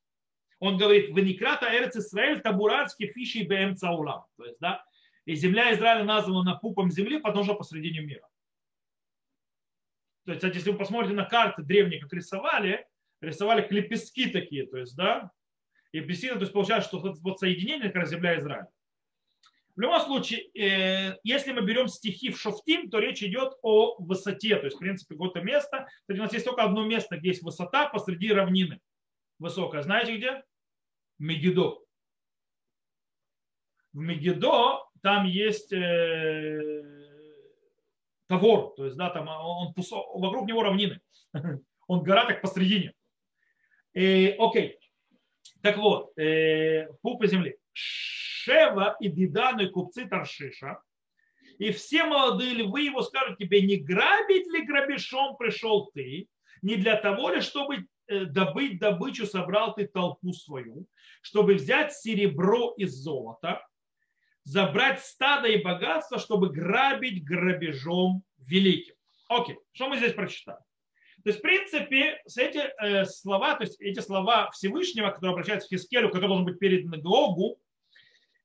он 0.59 0.77
говорит, 0.77 1.15
веникрата 1.15 1.67
эрец 1.75 1.95
Исраэль 1.95 2.41
табуранский 2.41 3.07
фиши 3.07 3.43
бм 3.43 3.75
цаулам. 3.75 4.25
То 4.37 4.45
есть, 4.45 4.59
да, 4.59 4.83
и 5.25 5.35
земля 5.35 5.73
Израиля 5.73 6.03
названа 6.03 6.55
пупом 6.55 6.91
земли, 6.91 7.19
потому 7.19 7.43
что 7.43 7.55
посредине 7.55 8.01
мира. 8.01 8.27
То 10.25 10.31
есть, 10.31 10.41
кстати, 10.41 10.57
если 10.57 10.71
вы 10.71 10.77
посмотрите 10.77 11.15
на 11.15 11.25
карты 11.25 11.63
древние, 11.63 11.99
как 11.99 12.11
рисовали, 12.13 12.87
рисовали 13.21 13.65
лепестки 13.69 14.29
такие, 14.29 14.67
то 14.67 14.77
есть, 14.77 14.95
да, 14.95 15.31
и 15.91 15.99
лепестки, 15.99 16.29
то 16.29 16.39
есть 16.39 16.53
получается, 16.53 16.89
что 16.89 17.15
вот 17.21 17.39
соединение, 17.39 17.89
как 17.89 18.07
земля 18.07 18.37
Израиля. 18.37 18.67
В 19.75 19.81
любом 19.81 20.01
случае, 20.01 20.49
э, 20.55 21.17
если 21.23 21.53
мы 21.53 21.61
берем 21.61 21.87
стихи 21.87 22.31
в 22.31 22.39
Шофтим, 22.39 22.89
то 22.89 22.99
речь 22.99 23.23
идет 23.23 23.53
о 23.61 23.95
высоте, 24.01 24.57
то 24.57 24.65
есть, 24.65 24.75
в 24.75 24.79
принципе, 24.79 25.15
какое-то 25.15 25.41
место. 25.41 25.87
Кстати, 26.01 26.19
у 26.19 26.23
нас 26.23 26.33
есть 26.33 26.45
только 26.45 26.63
одно 26.63 26.85
место, 26.85 27.17
где 27.17 27.29
есть 27.29 27.43
высота 27.43 27.87
посреди 27.87 28.33
равнины. 28.33 28.81
Высокая. 29.37 29.81
Знаете 29.81 30.17
где? 30.17 30.43
Мегидо. 31.19 31.79
В 33.93 33.97
Мегидо 33.97 34.83
там 35.01 35.25
есть 35.25 35.71
э, 35.73 36.83
Тавор, 38.27 38.73
то 38.75 38.85
есть, 38.85 38.97
да, 38.97 39.09
там 39.09 39.27
он, 39.27 39.73
вокруг 40.15 40.47
него 40.47 40.63
равнины. 40.63 41.01
Он 41.87 42.03
гора 42.03 42.27
так 42.27 42.41
посредине. 42.41 42.93
И, 43.93 44.35
окей. 44.37 44.77
Так 45.63 45.77
вот, 45.77 46.15
э, 46.19 46.87
пупа 47.01 47.25
земли. 47.25 47.57
Шева 47.73 48.95
и 48.99 49.09
Дидану 49.09 49.63
и 49.63 49.69
купцы 49.69 50.07
Таршиша, 50.07 50.79
и 51.57 51.71
все 51.71 52.05
молодые 52.05 52.53
львы 52.53 52.81
его 52.81 53.01
скажут 53.01 53.37
тебе, 53.37 53.61
не 53.61 53.77
грабить 53.77 54.47
ли 54.47 54.65
грабежом 54.65 55.35
пришел 55.37 55.91
ты, 55.93 56.27
не 56.61 56.75
для 56.77 56.95
того 56.95 57.29
ли, 57.31 57.41
чтобы 57.41 57.75
э, 57.75 57.81
добыть 58.09 58.79
добычу, 58.79 59.25
собрал 59.25 59.75
ты 59.75 59.87
толпу 59.87 60.33
свою, 60.33 60.87
чтобы 61.21 61.55
взять 61.55 61.93
серебро 61.93 62.73
и 62.77 62.85
золото, 62.85 63.65
забрать 64.43 65.01
стадо 65.03 65.47
и 65.47 65.61
богатство, 65.61 66.19
чтобы 66.19 66.49
грабить 66.49 67.23
грабежом 67.23 68.23
великим. 68.37 68.95
Окей, 69.27 69.57
что 69.73 69.89
мы 69.89 69.97
здесь 69.97 70.13
прочитали? 70.13 70.59
То 71.23 71.29
есть, 71.29 71.39
в 71.39 71.41
принципе, 71.41 72.21
эти 72.37 72.59
э, 72.81 73.05
слова, 73.05 73.55
то 73.55 73.63
есть 73.63 73.79
эти 73.81 73.99
слова 73.99 74.49
Всевышнего, 74.51 75.09
которые 75.09 75.33
обращаются 75.33 75.67
к 75.67 75.71
Хискелю, 75.71 76.09
который 76.09 76.27
должен 76.27 76.45
быть 76.45 76.59
передан 76.59 77.01
Гогу, 77.01 77.59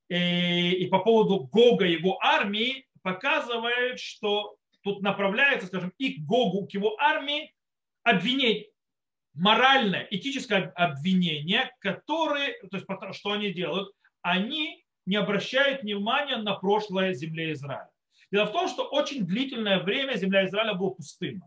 э, 0.09 0.71
и 0.71 0.87
по 0.89 0.99
поводу 0.99 1.49
Гога 1.53 1.87
его 1.87 2.19
армии, 2.21 2.87
показывает, 3.03 4.01
что 4.01 4.57
тут 4.83 5.03
направляется, 5.03 5.69
скажем, 5.69 5.93
и 5.99 6.15
к 6.15 6.27
Гогу, 6.27 6.67
к 6.67 6.73
его 6.73 7.01
армии 7.01 7.55
обвинение, 8.03 8.67
моральное, 9.35 10.07
этическое 10.11 10.71
обвинение, 10.71 11.71
которое, 11.81 12.53
то 12.69 12.77
есть 12.77 12.87
что 13.17 13.33
они 13.33 13.53
делают, 13.53 13.93
они 14.23 14.85
не 15.07 15.17
обращают 15.17 15.83
внимания 15.83 16.37
на 16.37 16.55
прошлое 16.55 17.13
земле 17.13 17.53
Израиля. 17.53 17.91
Дело 18.31 18.47
в 18.47 18.53
том, 18.53 18.69
что 18.69 18.85
очень 18.89 19.27
длительное 19.27 19.83
время 19.83 20.17
земля 20.17 20.47
Израиля 20.47 20.75
была 20.75 20.91
пустынна. 20.91 21.47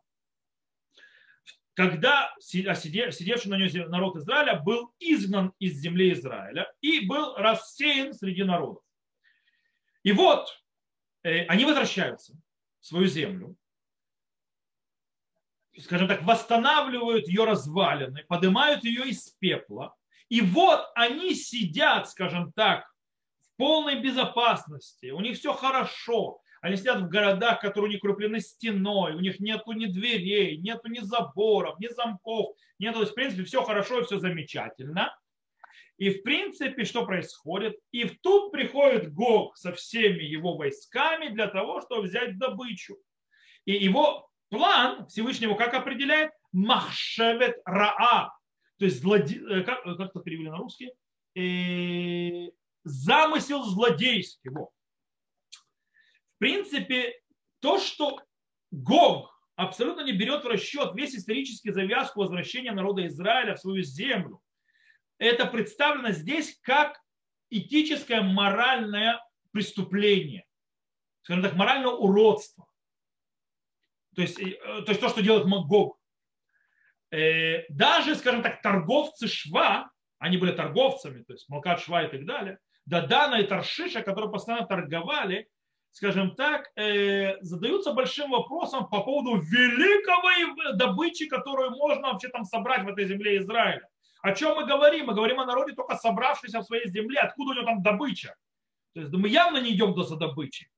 Когда 1.73 2.33
сидевший 2.39 3.51
на 3.51 3.55
нее 3.55 3.87
народ 3.87 4.15
Израиля 4.15 4.59
был 4.59 4.93
изгнан 4.99 5.53
из 5.59 5.73
земли 5.77 6.11
Израиля 6.13 6.71
и 6.81 7.05
был 7.05 7.35
рассеян 7.35 8.13
среди 8.13 8.43
народов. 8.43 8.83
И 10.03 10.11
вот 10.11 10.47
э, 11.23 11.45
они 11.45 11.65
возвращаются 11.65 12.33
в 12.79 12.85
свою 12.85 13.05
землю, 13.05 13.55
скажем 15.79 16.07
так, 16.07 16.23
восстанавливают 16.23 17.27
ее 17.27 17.43
развалины, 17.45 18.23
поднимают 18.27 18.83
ее 18.83 19.07
из 19.07 19.29
пепла. 19.39 19.95
И 20.29 20.41
вот 20.41 20.85
они 20.95 21.33
сидят, 21.35 22.09
скажем 22.09 22.51
так, 22.51 22.85
в 23.41 23.57
полной 23.57 23.99
безопасности, 23.99 25.11
у 25.11 25.19
них 25.21 25.37
все 25.37 25.53
хорошо, 25.53 26.41
они 26.61 26.75
сидят 26.75 27.01
в 27.01 27.07
городах, 27.07 27.61
которые 27.61 27.93
не 27.93 27.99
круплены 27.99 28.39
стеной, 28.39 29.13
у 29.13 29.19
них 29.19 29.39
нету 29.39 29.71
ни 29.71 29.85
дверей, 29.85 30.57
нету 30.57 30.89
ни 30.89 30.99
заборов, 30.99 31.79
ни 31.79 31.87
замков, 31.87 32.55
нету, 32.79 32.95
то 32.95 33.01
есть, 33.01 33.11
в 33.11 33.15
принципе, 33.15 33.43
все 33.43 33.63
хорошо 33.63 33.99
и 33.99 34.03
все 34.03 34.19
замечательно. 34.19 35.15
И 35.97 36.11
в 36.11 36.23
принципе, 36.23 36.85
что 36.85 37.05
происходит? 37.05 37.77
И 37.91 38.05
тут 38.05 38.51
приходит 38.51 39.13
Гог 39.13 39.57
со 39.57 39.73
всеми 39.73 40.23
его 40.23 40.55
войсками 40.55 41.29
для 41.29 41.47
того, 41.47 41.81
чтобы 41.81 42.03
взять 42.03 42.37
добычу. 42.37 42.97
И 43.65 43.73
его 43.73 44.26
план 44.49 45.07
Всевышнего 45.07 45.55
как 45.55 45.73
определяет? 45.73 46.31
Махшевет 46.51 47.57
Раа. 47.65 48.33
То 48.77 48.85
есть, 48.85 49.01
злоде... 49.01 49.39
Э, 49.49 49.63
как, 49.63 49.83
как 49.83 49.99
это 49.99 50.19
перевели 50.19 50.49
на 50.49 50.57
русский? 50.57 50.91
Э, 51.35 52.51
замысел 52.83 53.63
злодейский. 53.63 54.49
Вот 54.51 54.69
в 56.37 56.39
принципе, 56.39 57.19
то, 57.61 57.79
что 57.79 58.21
Гог 58.69 59.35
абсолютно 59.55 60.01
не 60.01 60.11
берет 60.11 60.43
в 60.43 60.47
расчет 60.47 60.93
весь 60.93 61.15
исторический 61.15 61.71
завязку 61.71 62.19
возвращения 62.19 62.71
народа 62.71 63.07
Израиля 63.07 63.55
в 63.55 63.59
свою 63.59 63.81
землю, 63.81 64.39
это 65.17 65.47
представлено 65.47 66.11
здесь 66.11 66.59
как 66.61 67.01
этическое 67.49 68.21
моральное 68.21 69.19
преступление, 69.51 70.45
скажем 71.23 71.41
так, 71.41 71.55
моральное 71.55 71.89
уродство. 71.89 72.67
То 74.17 74.23
есть, 74.23 74.39
э, 74.39 74.55
то, 74.81 74.89
есть 74.89 74.99
то, 74.99 75.09
что 75.09 75.21
делает 75.21 75.45
Гог. 75.45 75.99
Э, 77.11 77.65
даже, 77.69 78.15
скажем 78.15 78.41
так, 78.41 78.63
торговцы 78.63 79.27
Шва, 79.27 79.91
они 80.17 80.37
были 80.37 80.53
торговцами, 80.53 81.21
то 81.21 81.33
есть 81.33 81.47
Малкат 81.49 81.81
Шва 81.81 82.01
и 82.01 82.09
так 82.09 82.25
далее, 82.25 82.57
Дадана 82.87 83.35
и 83.35 83.43
Таршиша, 83.45 84.01
которые 84.01 84.31
постоянно 84.31 84.65
торговали, 84.65 85.47
скажем 85.91 86.33
так, 86.33 86.71
э, 86.75 87.39
задаются 87.41 87.93
большим 87.93 88.31
вопросом 88.31 88.89
по 88.89 89.03
поводу 89.03 89.39
великого 89.39 90.73
добычи, 90.73 91.27
которую 91.27 91.69
можно 91.77 92.11
вообще 92.13 92.29
там 92.29 92.43
собрать 92.43 92.85
в 92.85 92.87
этой 92.87 93.05
земле 93.05 93.37
Израиля. 93.37 93.87
О 94.23 94.33
чем 94.33 94.55
мы 94.55 94.65
говорим? 94.65 95.05
Мы 95.05 95.13
говорим 95.13 95.39
о 95.39 95.45
народе, 95.45 95.73
только 95.73 95.95
собравшемся 95.95 96.61
в 96.61 96.65
своей 96.65 96.89
земле. 96.89 97.19
Откуда 97.19 97.51
у 97.51 97.53
него 97.53 97.65
там 97.65 97.83
добыча? 97.83 98.35
То 98.95 99.01
есть 99.01 99.13
мы 99.13 99.29
явно 99.29 99.57
не 99.59 99.75
идем 99.75 99.93
до 99.93 100.01
за 100.01 100.15
добычи. 100.15 100.71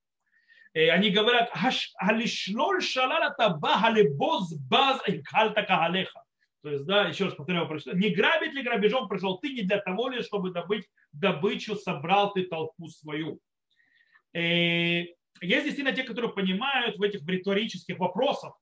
И 0.73 0.79
э, 0.79 0.91
они 0.91 1.09
говорят, 1.09 1.51
халишлоль 1.97 2.81
шалала 2.81 3.31
таба 3.31 3.79
халибоз 3.79 4.53
баз 4.69 5.01
кальта 5.25 5.63
кагалеха. 5.63 6.23
То 6.61 6.69
есть, 6.71 6.85
да, 6.85 7.07
еще 7.07 7.25
раз 7.25 7.35
повторяю, 7.35 7.69
не 7.93 8.09
грабить 8.09 8.53
ли 8.53 8.63
грабежом 8.63 9.07
пришел 9.07 9.39
ты 9.39 9.53
не 9.53 9.61
для 9.61 9.79
того 9.79 10.09
ли, 10.09 10.21
чтобы 10.21 10.51
добыть 10.51 10.85
добычу, 11.13 11.75
собрал 11.75 12.33
ты 12.33 12.43
толпу 12.43 12.87
свою. 12.89 13.39
Э, 14.33 15.05
есть 15.41 15.63
действительно 15.65 15.93
те, 15.93 16.03
которые 16.03 16.33
понимают 16.33 16.97
в 16.97 17.01
этих 17.01 17.25
риторических 17.27 17.97
вопросах, 17.97 18.53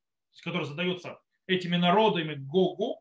которые 0.43 0.67
задаются 0.67 1.20
этими 1.48 1.76
народами 1.76 2.36
Гогу, 2.36 3.00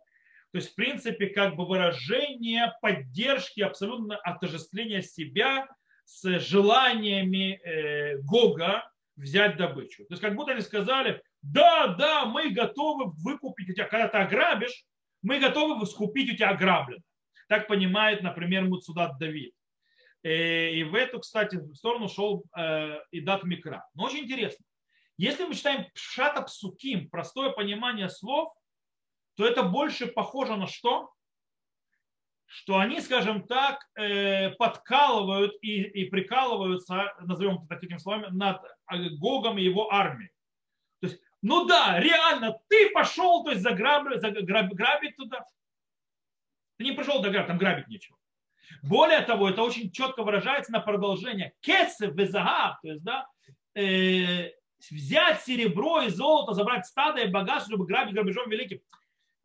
то 0.52 0.58
есть, 0.58 0.72
в 0.72 0.74
принципе, 0.74 1.26
как 1.26 1.56
бы 1.56 1.66
выражение 1.66 2.72
поддержки, 2.80 3.60
абсолютно 3.60 4.16
отождествления 4.16 5.02
себя 5.02 5.68
с 6.04 6.38
желаниями 6.38 7.60
э, 7.62 8.18
Гога 8.22 8.90
взять 9.16 9.56
добычу. 9.56 10.04
То 10.04 10.12
есть, 10.12 10.22
как 10.22 10.34
будто 10.34 10.52
они 10.52 10.60
сказали, 10.60 11.22
да, 11.42 11.88
да, 11.88 12.26
мы 12.26 12.50
готовы 12.50 13.12
выкупить 13.22 13.70
у 13.70 13.72
тебя, 13.72 13.86
когда 13.86 14.08
ты 14.08 14.18
ограбишь, 14.18 14.84
мы 15.22 15.38
готовы 15.40 15.84
скупить 15.86 16.32
у 16.32 16.36
тебя 16.36 16.50
ограбленное. 16.50 17.02
Так 17.48 17.68
понимает, 17.68 18.22
например, 18.22 18.64
Муцудат 18.64 19.18
Давид. 19.18 19.52
Э, 20.22 20.70
и 20.72 20.82
в 20.84 20.94
эту, 20.94 21.20
кстати, 21.20 21.60
сторону 21.74 22.08
шел 22.08 22.44
э, 22.56 22.98
и 23.10 23.20
дат 23.20 23.44
микра. 23.44 23.86
Но 23.94 24.04
очень 24.04 24.24
интересно. 24.24 24.64
Если 25.16 25.44
мы 25.44 25.54
читаем 25.54 25.86
пшата 25.94 26.42
псуким, 26.42 27.08
простое 27.08 27.50
понимание 27.50 28.10
слов, 28.10 28.52
то 29.36 29.46
это 29.46 29.62
больше 29.62 30.06
похоже 30.06 30.56
на 30.56 30.66
что? 30.66 31.10
Что 32.46 32.78
они, 32.78 33.00
скажем 33.00 33.46
так, 33.46 33.80
э, 33.96 34.50
подкалывают 34.50 35.52
и, 35.62 35.82
и 35.82 36.04
прикалываются, 36.08 37.12
назовем 37.20 37.56
это 37.56 37.80
такими 37.80 37.98
словами, 37.98 38.28
над 38.30 38.62
Гогом 39.18 39.58
и 39.58 39.64
его 39.64 39.92
армией. 39.92 40.30
То 41.00 41.08
есть, 41.08 41.20
ну 41.42 41.66
да, 41.66 41.98
реально, 41.98 42.58
ты 42.68 42.90
пошел, 42.90 43.44
то 43.44 43.50
есть 43.50 43.62
заграбить, 43.62 44.20
заграбить 44.20 45.16
туда. 45.16 45.44
Ты 46.78 46.84
не 46.84 46.92
пришел 46.92 47.20
до 47.20 47.32
там 47.44 47.58
грабить 47.58 47.88
нечего. 47.88 48.16
Более 48.82 49.20
того, 49.22 49.48
это 49.48 49.62
очень 49.62 49.90
четко 49.90 50.22
выражается 50.22 50.72
на 50.72 50.80
продолжение. 50.80 51.52
Кесев 51.60 52.14
везагав, 52.14 52.80
то 52.80 52.88
есть, 52.88 53.02
да, 53.02 53.26
э, 53.74 54.50
взять 54.90 55.42
серебро 55.42 56.02
и 56.02 56.08
золото, 56.08 56.54
забрать 56.54 56.86
стадо 56.86 57.22
и 57.22 57.30
богатство, 57.30 57.72
чтобы 57.72 57.86
грабить 57.86 58.14
грабежом 58.14 58.48
великим. 58.50 58.80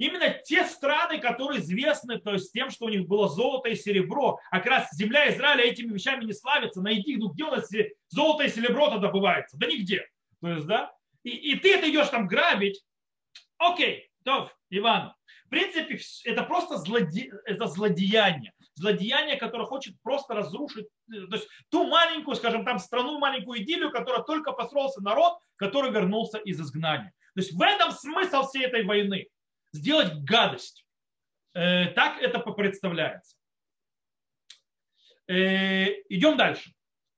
Именно 0.02 0.30
те 0.44 0.66
страны, 0.66 1.20
которые 1.20 1.60
известны 1.60 2.18
то 2.18 2.34
есть, 2.34 2.52
тем, 2.52 2.72
что 2.72 2.86
у 2.86 2.90
них 2.90 3.08
было 3.08 3.30
золото 3.30 3.70
и 3.70 3.76
серебро, 3.76 4.40
а 4.50 4.58
как 4.58 4.66
раз 4.66 4.90
земля 4.94 5.30
Израиля 5.30 5.64
этими 5.64 5.94
вещами 5.94 6.26
не 6.26 6.34
славится. 6.34 6.82
Найди, 6.82 7.18
ну 7.18 7.30
где 7.30 7.44
у 7.44 7.52
нас 7.52 7.70
золото 8.10 8.44
и 8.44 8.50
серебро-то 8.50 8.98
добывается? 8.98 9.60
Да 9.60 9.68
нигде. 9.68 10.08
То 10.42 10.48
есть, 10.54 10.66
да? 10.66 10.92
И, 11.22 11.30
и 11.30 11.56
ты 11.56 11.76
это 11.76 11.88
идешь 11.88 12.10
там 12.10 12.26
грабить. 12.26 12.84
Окей, 13.60 14.10
то, 14.24 14.52
Иван. 14.72 15.14
В 15.46 15.50
принципе, 15.50 16.00
это 16.26 16.44
просто 16.46 16.78
злоде... 16.80 17.32
это 17.46 17.68
злодеяние 17.68 18.54
злодеяние, 18.74 19.36
которое 19.36 19.66
хочет 19.66 19.94
просто 20.02 20.34
разрушить 20.34 20.88
э, 21.14 21.28
то 21.28 21.36
есть 21.36 21.48
ту 21.70 21.88
маленькую, 21.88 22.36
скажем, 22.36 22.66
там 22.66 22.80
страну, 22.80 23.20
маленькую 23.20 23.62
идиллию, 23.62 23.92
которая 23.92 24.24
только 24.24 24.54
построился 24.54 25.02
народ, 25.04 25.38
который 25.58 25.92
вернулся 25.92 26.40
из 26.40 26.60
изгнания. 26.60 27.14
То 27.36 27.42
есть 27.42 27.52
в 27.54 27.62
этом 27.62 27.92
смысл 27.92 28.48
всей 28.48 28.66
этой 28.66 28.84
войны. 28.84 29.28
Сделать 29.74 30.14
гадость. 30.24 30.86
Э, 31.54 31.88
так 31.88 32.22
это 32.22 32.40
представляется. 32.40 33.36
Э, 35.28 35.88
идем 36.10 36.38
дальше. 36.38 36.74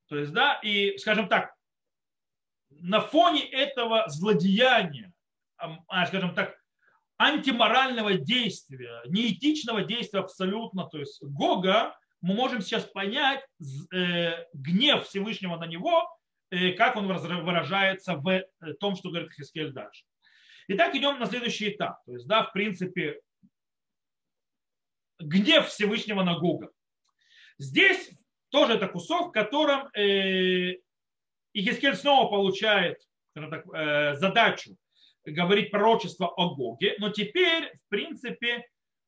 То 0.07 0.17
есть, 0.17 0.31
да, 0.31 0.59
и, 0.61 0.97
скажем 0.97 1.27
так, 1.27 1.53
на 2.69 3.01
фоне 3.01 3.43
этого 3.49 4.07
злодеяния, 4.07 5.11
а, 5.57 6.05
скажем 6.05 6.35
так, 6.35 6.55
антиморального 7.17 8.15
действия, 8.15 9.01
неэтичного 9.05 9.83
действия 9.83 10.19
абсолютно, 10.19 10.87
то 10.87 10.99
есть 10.99 11.21
Гога, 11.23 11.97
мы 12.21 12.35
можем 12.35 12.61
сейчас 12.61 12.83
понять 12.83 13.45
э, 13.93 14.45
гнев 14.53 15.05
Всевышнего 15.07 15.57
на 15.57 15.65
него, 15.65 16.07
как 16.77 16.95
он 16.95 17.07
выражается 17.07 18.15
в 18.15 18.43
том, 18.79 18.95
что 18.95 19.09
говорит 19.09 19.33
Хискель 19.33 19.71
дальше. 19.71 20.03
Итак, 20.67 20.95
идем 20.95 21.19
на 21.19 21.25
следующий 21.25 21.69
этап. 21.69 22.03
То 22.05 22.13
есть, 22.13 22.27
да, 22.27 22.43
в 22.43 22.53
принципе, 22.53 23.19
гнев 25.19 25.67
Всевышнего 25.67 26.23
на 26.23 26.37
Гога. 26.37 26.71
Здесь 27.57 28.11
тоже 28.49 28.73
это 28.73 28.87
кусок, 28.87 29.29
в 29.29 29.31
котором 29.31 29.87
э, 29.95 30.75
Ихискель 31.53 31.95
снова 31.95 32.29
получает 32.29 32.99
так, 33.33 33.65
э, 33.73 34.15
задачу 34.15 34.75
говорить 35.25 35.71
пророчество 35.71 36.27
о 36.27 36.53
Гоге, 36.53 36.95
но 36.99 37.09
теперь, 37.09 37.71
в 37.85 37.89
принципе, 37.89 38.67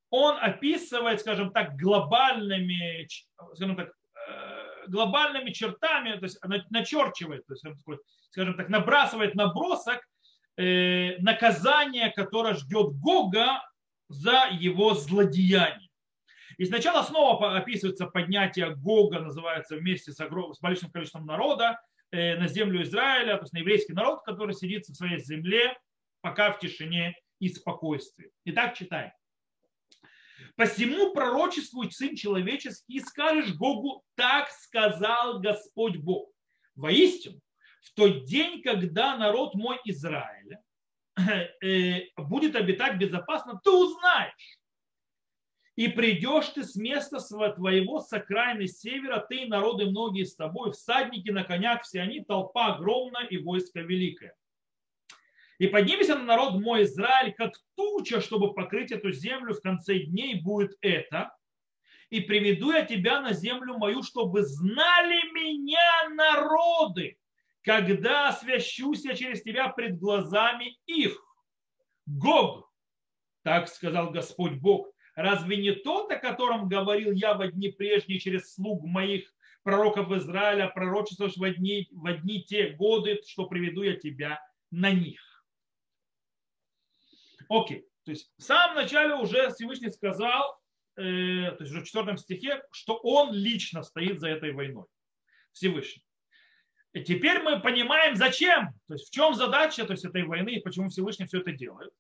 он 0.09 0.37
описывает, 0.39 1.19
скажем 1.19 1.51
так, 1.51 1.75
глобальными, 1.75 3.07
скажем 3.55 3.75
так, 3.75 3.89
э, 3.89 4.87
глобальными 4.87 5.51
чертами, 5.51 6.17
то 6.17 6.25
есть 6.25 6.39
начерчивает, 6.69 7.45
то 7.45 7.53
есть, 7.53 7.65
скажем 8.29 8.55
так, 8.55 8.69
набрасывает 8.69 9.35
набросок 9.35 10.01
э, 10.57 11.17
наказания, 11.19 12.11
которое 12.11 12.53
ждет 12.55 12.93
Гога 12.99 13.61
за 14.09 14.49
его 14.51 14.93
злодеяние. 14.93 15.89
И 16.57 16.65
сначала 16.65 17.03
снова 17.03 17.57
описывается 17.57 18.05
поднятие 18.05 18.75
Гога, 18.75 19.19
называется 19.19 19.75
вместе 19.75 20.11
с, 20.11 20.19
огром... 20.19 20.53
с 20.53 20.59
большим 20.61 20.89
количеством 20.89 21.25
народа 21.25 21.79
э, 22.11 22.37
на 22.37 22.47
землю 22.47 22.81
Израиля, 22.83 23.35
то 23.37 23.43
есть 23.43 23.53
на 23.53 23.59
еврейский 23.59 23.93
народ, 23.93 24.23
который 24.23 24.53
сидит 24.55 24.85
в 24.85 24.95
своей 24.95 25.19
земле, 25.19 25.77
пока 26.21 26.51
в 26.51 26.59
тишине 26.59 27.15
и 27.39 27.49
спокойствии. 27.49 28.31
Итак, 28.45 28.75
читаем. 28.75 29.11
Посему 30.55 31.13
пророчествуй, 31.13 31.91
сын 31.91 32.15
человеческий, 32.15 32.95
и 32.95 32.99
скажешь 33.01 33.55
Богу, 33.55 34.03
так 34.15 34.49
сказал 34.49 35.39
Господь 35.39 35.97
Бог. 35.97 36.29
Воистину, 36.75 37.39
в 37.85 37.93
тот 37.93 38.25
день, 38.25 38.61
когда 38.61 39.15
народ 39.15 39.53
мой 39.53 39.79
Израиля 39.85 40.61
э, 41.61 42.01
будет 42.17 42.55
обитать 42.55 42.97
безопасно, 42.97 43.59
ты 43.63 43.69
узнаешь. 43.69 44.59
И 45.75 45.89
придешь 45.89 46.47
ты 46.49 46.63
с 46.63 46.75
места 46.75 47.19
твоего 47.19 47.99
с 47.99 48.11
окраины 48.11 48.67
севера, 48.67 49.19
ты 49.19 49.43
и 49.43 49.47
народы 49.47 49.85
многие 49.85 50.23
с 50.23 50.35
тобой, 50.35 50.71
всадники 50.71 51.29
на 51.29 51.43
конях 51.43 51.83
все 51.83 52.01
они, 52.01 52.21
толпа 52.21 52.75
огромная 52.75 53.25
и 53.25 53.37
войско 53.37 53.81
великое. 53.81 54.35
И 55.57 55.67
поднимется 55.67 56.15
на 56.15 56.23
народ 56.23 56.61
мой 56.61 56.83
Израиль, 56.83 57.33
как 57.33 57.53
туча, 57.75 58.19
чтобы 58.19 58.53
покрыть 58.53 58.91
эту 58.91 59.11
землю 59.11 59.53
в 59.53 59.61
конце 59.61 59.99
дней 59.99 60.41
будет 60.41 60.77
это. 60.81 61.35
И 62.09 62.21
приведу 62.21 62.71
я 62.71 62.85
тебя 62.85 63.21
на 63.21 63.33
землю 63.33 63.77
мою, 63.77 64.01
чтобы 64.01 64.43
знали 64.43 65.31
меня 65.33 66.09
народы, 66.15 67.17
когда 67.65 68.29
освящусь 68.29 69.03
я 69.05 69.15
через 69.15 69.41
тебя 69.41 69.69
пред 69.69 69.97
глазами 69.97 70.77
их. 70.85 71.19
Гог, 72.05 72.71
так 73.43 73.67
сказал 73.67 74.11
Господь 74.11 74.53
Бог, 74.53 74.87
разве 75.15 75.57
не 75.57 75.71
тот, 75.71 76.11
о 76.11 76.17
котором 76.17 76.69
говорил 76.69 77.11
я 77.11 77.33
в 77.33 77.51
дни 77.51 77.71
прежние 77.71 78.19
через 78.19 78.53
слуг 78.53 78.85
моих 78.85 79.33
пророков 79.63 80.11
Израиля, 80.11 80.67
пророчествуешь 80.67 81.37
в 81.37 81.53
дни, 81.55 81.87
в 81.91 82.21
дни 82.21 82.43
те 82.43 82.69
годы, 82.69 83.19
что 83.27 83.47
приведу 83.47 83.81
я 83.81 83.95
тебя 83.95 84.39
на 84.69 84.91
них. 84.91 85.19
Окей. 87.49 87.87
То 88.03 88.11
есть 88.11 88.31
в 88.37 88.43
самом 88.43 88.75
начале 88.75 89.15
уже 89.15 89.49
Всевышний 89.49 89.89
сказал, 89.89 90.61
э, 90.97 91.01
то 91.01 91.57
есть 91.61 91.71
уже 91.71 91.81
в 91.81 91.85
четвертом 91.85 92.17
стихе, 92.17 92.61
что 92.71 92.97
он 92.97 93.33
лично 93.33 93.81
стоит 93.81 94.19
за 94.19 94.29
этой 94.29 94.51
войной. 94.51 94.85
Всевышний. 95.51 96.03
И 96.95 97.03
теперь 97.03 97.41
мы 97.43 97.59
понимаем, 97.59 98.15
зачем, 98.15 98.69
то 98.87 98.93
есть 98.93 99.09
в 99.09 99.13
чем 99.13 99.33
задача 99.33 99.85
то 99.85 99.91
есть, 99.91 100.05
этой 100.05 100.23
войны 100.23 100.51
и 100.51 100.61
почему 100.61 100.87
Всевышний 100.87 101.25
все 101.25 101.41
это 101.41 101.51
делает. 101.51 101.91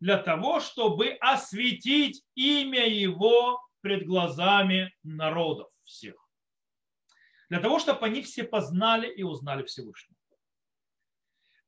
Для 0.00 0.18
того, 0.18 0.58
чтобы 0.58 1.10
осветить 1.20 2.24
имя 2.34 2.84
его 2.84 3.64
пред 3.80 4.04
глазами 4.04 4.92
народов 5.04 5.68
всех. 5.84 6.16
Для 7.48 7.60
того, 7.60 7.78
чтобы 7.78 8.04
они 8.06 8.22
все 8.22 8.42
познали 8.42 9.06
и 9.06 9.22
узнали 9.22 9.62
Всевышнего. 9.62 10.18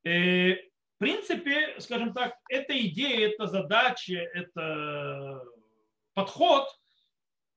Э, 0.02 0.54
в 0.54 0.98
принципе, 0.98 1.76
скажем 1.78 2.14
так, 2.14 2.34
эта 2.48 2.76
идея, 2.88 3.28
эта 3.28 3.46
задача, 3.46 4.18
это 4.34 5.40
подход, 6.14 6.66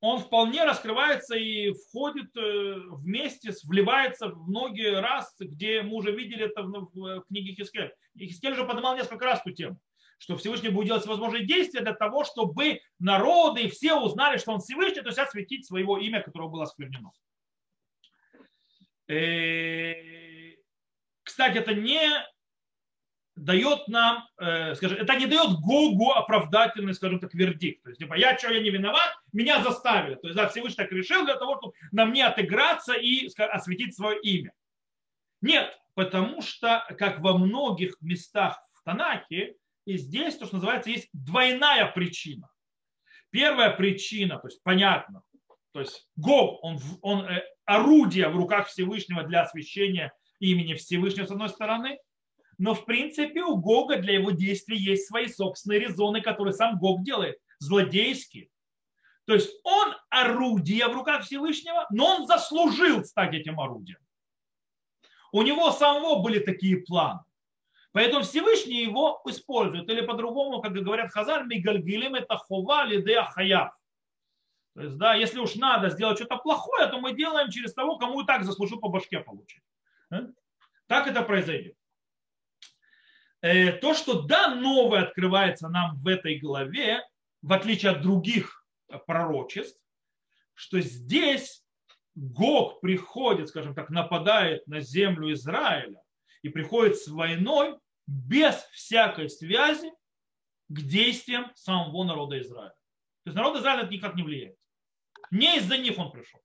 он 0.01 0.19
вполне 0.19 0.63
раскрывается 0.63 1.35
и 1.35 1.73
входит 1.73 2.35
э, 2.37 2.75
вместе, 2.91 3.51
вливается 3.63 4.29
в 4.29 4.47
многие 4.47 4.99
раз, 4.99 5.35
где 5.39 5.81
мы 5.81 5.95
уже 5.95 6.11
видели 6.11 6.45
это 6.45 6.63
в 6.63 7.23
книге 7.27 7.53
Хискель. 7.53 7.93
Хискель 8.17 8.53
уже 8.53 8.65
поднимал 8.65 8.95
несколько 8.95 9.25
раз 9.25 9.41
эту 9.41 9.51
тему, 9.51 9.79
что 10.17 10.37
Всевышний 10.37 10.69
будет 10.69 10.87
делать 10.87 11.05
возможные 11.05 11.45
действия 11.45 11.81
для 11.81 11.93
того, 11.93 12.23
чтобы 12.23 12.79
народы 12.97 13.63
и 13.63 13.69
все 13.69 13.95
узнали, 13.95 14.37
что 14.37 14.53
он 14.53 14.61
Всевышний, 14.61 15.01
то 15.01 15.09
есть 15.09 15.19
осветить 15.19 15.65
своего 15.65 15.97
имя, 15.97 16.21
которое 16.21 16.47
было 16.47 16.63
осквернено. 16.63 17.11
Э, 19.09 20.55
кстати, 21.23 21.57
это 21.57 21.73
не 21.73 22.09
дает 23.39 23.87
нам, 23.87 24.27
э, 24.37 24.75
скажем, 24.75 24.97
это 24.97 25.15
не 25.15 25.25
дает 25.25 25.59
Гогу 25.61 26.11
оправдательный, 26.11 26.93
скажем 26.93 27.19
так, 27.19 27.33
вердикт. 27.33 27.83
То 27.83 27.89
есть, 27.89 27.99
типа, 27.99 28.15
я 28.15 28.37
что, 28.37 28.51
я 28.51 28.59
не 28.59 28.69
виноват, 28.69 29.17
меня 29.31 29.63
заставили. 29.63 30.15
То 30.15 30.27
есть, 30.27 30.35
да, 30.35 30.49
Всевышний 30.49 30.83
так 30.83 30.91
решил 30.91 31.23
для 31.23 31.35
того, 31.35 31.57
чтобы 31.57 31.73
на 31.91 32.05
мне 32.05 32.25
отыграться 32.25 32.93
и 32.93 33.29
скажем, 33.29 33.55
осветить 33.55 33.95
свое 33.95 34.19
имя. 34.21 34.51
Нет, 35.41 35.73
потому 35.93 36.41
что, 36.41 36.85
как 36.97 37.21
во 37.21 37.37
многих 37.37 37.95
местах 38.01 38.61
в 38.73 38.83
Танахе, 38.83 39.55
и 39.85 39.97
здесь, 39.97 40.35
то, 40.35 40.45
что 40.45 40.55
называется, 40.55 40.89
есть 40.89 41.09
двойная 41.13 41.85
причина. 41.87 42.49
Первая 43.29 43.71
причина, 43.71 44.37
то 44.37 44.47
есть 44.47 44.61
понятно, 44.63 45.21
то 45.71 45.79
есть 45.79 46.09
Гог, 46.17 46.63
он, 46.63 46.79
он 47.01 47.25
э, 47.25 47.43
орудие 47.63 48.27
в 48.27 48.35
руках 48.35 48.67
Всевышнего 48.67 49.23
для 49.23 49.43
освящения 49.43 50.11
имени 50.39 50.73
Всевышнего 50.73 51.25
с 51.25 51.31
одной 51.31 51.49
стороны– 51.49 51.99
но 52.59 52.75
в 52.75 52.85
принципе 52.85 53.41
у 53.41 53.55
Гога 53.55 53.97
для 53.97 54.13
его 54.15 54.31
действий 54.31 54.77
есть 54.77 55.07
свои 55.07 55.27
собственные 55.27 55.79
резоны, 55.79 56.21
которые 56.21 56.53
сам 56.53 56.77
Гог 56.77 57.03
делает, 57.03 57.39
злодейские. 57.57 58.49
То 59.25 59.33
есть 59.33 59.49
он 59.63 59.95
орудие 60.09 60.87
в 60.87 60.93
руках 60.93 61.23
Всевышнего, 61.23 61.87
но 61.89 62.17
он 62.17 62.27
заслужил 62.27 63.03
стать 63.05 63.33
этим 63.33 63.59
орудием. 63.59 63.99
У 65.31 65.41
него 65.41 65.71
самого 65.71 66.21
были 66.21 66.39
такие 66.39 66.77
планы. 66.77 67.21
Поэтому 67.93 68.23
Всевышний 68.23 68.83
его 68.83 69.21
использует. 69.25 69.89
Или 69.89 70.01
по-другому, 70.01 70.61
как 70.61 70.73
говорят 70.73 71.11
Хазар, 71.11 71.45
мигальгилим 71.45 72.15
это 72.15 72.35
хова 72.37 72.85
лиде 72.85 73.21
хаяв. 73.21 73.73
То 74.75 74.81
есть, 74.81 74.97
да, 74.97 75.13
если 75.13 75.39
уж 75.39 75.55
надо 75.55 75.89
сделать 75.89 76.17
что-то 76.17 76.37
плохое, 76.37 76.87
то 76.87 76.99
мы 76.99 77.13
делаем 77.15 77.49
через 77.49 77.73
того, 77.73 77.97
кому 77.97 78.21
и 78.21 78.25
так 78.25 78.43
заслужил 78.43 78.79
по 78.79 78.89
башке 78.89 79.19
получить. 79.21 79.63
Так 80.87 81.07
это 81.07 81.21
произойдет. 81.21 81.78
Э, 83.41 83.71
то, 83.71 83.93
что 83.93 84.23
да, 84.23 84.53
новое 84.55 85.03
открывается 85.03 85.69
нам 85.69 85.97
в 86.01 86.07
этой 86.07 86.39
главе, 86.39 87.01
в 87.41 87.53
отличие 87.53 87.91
от 87.91 88.01
других 88.01 88.65
пророчеств, 89.07 89.79
что 90.53 90.81
здесь 90.81 91.63
Гог 92.15 92.81
приходит, 92.81 93.47
скажем 93.47 93.73
так, 93.73 93.89
нападает 93.89 94.67
на 94.67 94.81
землю 94.81 95.31
Израиля 95.31 96.01
и 96.41 96.49
приходит 96.49 96.97
с 96.97 97.07
войной 97.07 97.77
без 98.07 98.55
всякой 98.73 99.29
связи 99.29 99.89
к 100.67 100.81
действиям 100.81 101.51
самого 101.55 102.03
народа 102.03 102.41
Израиля. 102.41 102.75
То 103.23 103.29
есть 103.29 103.37
народ 103.37 103.57
Израиля 103.57 103.83
это 103.83 103.93
никак 103.93 104.15
не 104.15 104.23
влияет. 104.23 104.57
Не 105.31 105.57
из-за 105.57 105.77
них 105.77 105.97
он 105.97 106.11
пришел. 106.11 106.41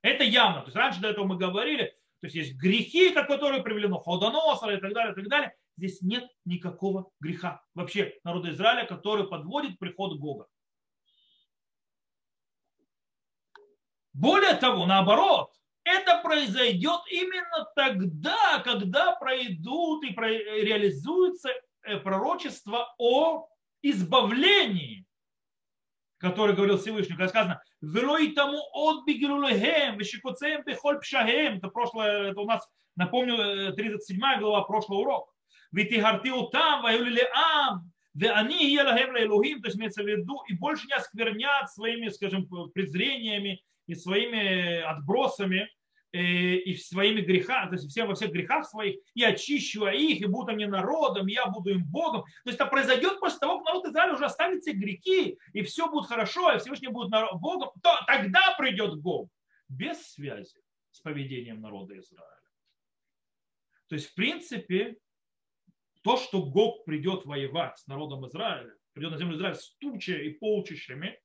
Это 0.00 0.24
явно. 0.24 0.60
То 0.60 0.66
есть 0.66 0.76
раньше 0.76 1.00
до 1.00 1.08
этого 1.08 1.26
мы 1.26 1.36
говорили, 1.36 1.84
то 2.20 2.26
есть 2.26 2.36
есть 2.36 2.56
грехи, 2.56 3.10
которые 3.10 3.62
привели 3.62 3.88
на 3.88 3.98
ходоносора 3.98 4.76
и 4.76 4.80
так 4.80 4.94
далее, 4.94 5.12
и 5.12 5.16
так 5.16 5.28
далее 5.28 5.54
здесь 5.76 6.02
нет 6.02 6.28
никакого 6.44 7.10
греха 7.20 7.62
вообще 7.74 8.14
народа 8.24 8.50
Израиля, 8.50 8.86
который 8.86 9.28
подводит 9.28 9.78
приход 9.78 10.18
Бога. 10.18 10.46
Более 14.12 14.54
того, 14.54 14.86
наоборот, 14.86 15.52
это 15.84 16.20
произойдет 16.22 17.00
именно 17.10 17.66
тогда, 17.74 18.60
когда 18.60 19.16
пройдут 19.16 20.04
и 20.04 20.14
реализуется 20.14 21.50
э, 21.82 21.98
пророчество 21.98 22.94
о 22.98 23.48
избавлении, 23.80 25.04
которое 26.18 26.54
говорил 26.54 26.78
Всевышний, 26.78 27.16
когда 27.16 27.28
сказано, 27.28 27.62
«Велой 27.80 28.32
тому 28.32 28.60
отбигирулехем, 28.74 29.98
вещекоцеем 29.98 30.62
бехоль 30.64 31.00
пшахем». 31.00 31.56
Это 31.56 31.68
прошлое, 31.68 32.30
это 32.30 32.40
у 32.40 32.46
нас, 32.46 32.68
напомню, 32.94 33.72
37 33.74 34.20
э, 34.22 34.38
глава, 34.38 34.62
прошлый 34.62 35.00
урок. 35.00 35.31
Витигарти 35.72 36.28
утам, 36.28 36.82
ваюлили 36.82 37.26
ам, 37.34 37.90
да 38.14 38.38
они 38.38 38.72
елахем 38.72 39.16
Элохим, 39.16 39.62
то 39.62 39.68
есть 39.68 39.78
имеется 39.78 40.02
в 40.02 40.06
виду, 40.06 40.42
и 40.46 40.54
больше 40.54 40.86
не 40.86 40.92
осквернят 40.92 41.70
своими, 41.70 42.08
скажем, 42.08 42.46
презрениями 42.72 43.62
и 43.86 43.94
своими 43.94 44.80
отбросами 44.82 45.68
э, 46.12 46.20
и 46.20 46.76
своими 46.76 47.22
грехами, 47.22 47.70
то 47.70 47.74
есть 47.76 47.88
всем 47.88 48.08
во 48.08 48.14
всех 48.14 48.30
грехах 48.32 48.66
своих, 48.66 49.00
и 49.14 49.24
очищу 49.24 49.86
их, 49.86 50.20
и 50.20 50.26
будут 50.26 50.50
они 50.50 50.66
народом, 50.66 51.26
я 51.26 51.46
буду 51.46 51.70
им 51.70 51.84
Богом. 51.84 52.24
То 52.44 52.50
есть 52.50 52.60
это 52.60 52.66
произойдет 52.66 53.18
после 53.18 53.38
того, 53.38 53.58
как 53.58 53.68
народ 53.68 53.86
Израиля 53.86 54.14
уже 54.14 54.26
оставит 54.26 54.60
все 54.60 54.72
грехи, 54.72 55.38
и 55.54 55.62
все 55.62 55.90
будет 55.90 56.06
хорошо, 56.06 56.52
и 56.52 56.58
Всевышний 56.58 56.88
будет 56.88 57.10
Богом, 57.40 57.70
то 57.82 57.98
тогда 58.06 58.54
придет 58.58 59.00
Бог. 59.00 59.30
без 59.70 60.12
связи 60.12 60.60
с 60.90 61.00
поведением 61.00 61.62
народа 61.62 61.98
Израиля. 61.98 62.28
То 63.88 63.94
есть, 63.94 64.10
в 64.10 64.14
принципе, 64.14 64.96
то, 66.02 66.16
что 66.16 66.42
Гог 66.42 66.84
придет 66.84 67.24
воевать 67.24 67.78
с 67.78 67.86
народом 67.86 68.26
Израиля, 68.26 68.74
придет 68.92 69.12
на 69.12 69.18
землю 69.18 69.36
Израиля 69.36 69.54
с 69.54 69.74
тучей 69.76 70.28
и 70.28 70.34
полчищами, 70.34 71.20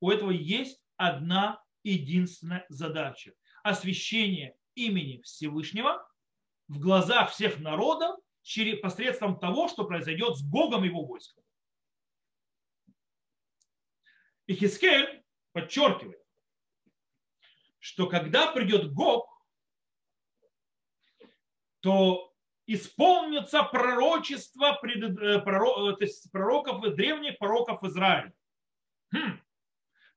у 0.00 0.10
этого 0.10 0.30
есть 0.30 0.82
одна 0.96 1.62
единственная 1.82 2.64
задача– 2.68 3.34
освящение 3.62 4.56
имени 4.74 5.20
Всевышнего 5.22 6.08
в 6.68 6.78
глазах 6.78 7.32
всех 7.32 7.58
народов 7.60 8.18
через, 8.42 8.80
посредством 8.80 9.38
того, 9.38 9.68
что 9.68 9.84
произойдет 9.84 10.36
с 10.36 10.42
Гогом 10.48 10.84
и 10.84 10.88
его 10.88 11.04
войском. 11.04 11.44
Йехезкель 14.46 15.24
подчеркивает, 15.52 16.20
что 17.78 18.08
когда 18.08 18.52
придет 18.52 18.92
Гог, 18.92 19.28
то 21.80 22.31
исполнится 22.66 23.62
пророчество 23.62 24.78
э, 24.82 24.88
э, 24.88 25.40
пророков, 25.40 26.94
древних 26.94 27.38
пророков 27.38 27.82
Израиля. 27.84 28.32
Хм. 29.12 29.40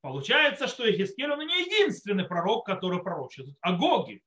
Получается, 0.01 0.67
что 0.67 0.89
Йехезкель, 0.89 1.31
он 1.31 1.39
не 1.39 1.61
единственный 1.61 2.25
пророк, 2.25 2.65
который 2.65 3.01
пророчит 3.01 3.47
о 3.61 3.73
Гоге. 3.73 4.21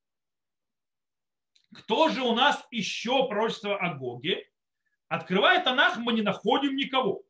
Кто 1.74 2.08
же 2.08 2.22
у 2.22 2.34
нас 2.34 2.66
еще 2.70 3.28
пророчествует 3.28 3.76
о 3.76 3.94
Гоге? 3.94 4.50
Открывая 5.08 5.62
Танах, 5.62 5.96
мы 5.98 6.12
не 6.12 6.22
находим 6.22 6.76
никого. 6.76 7.22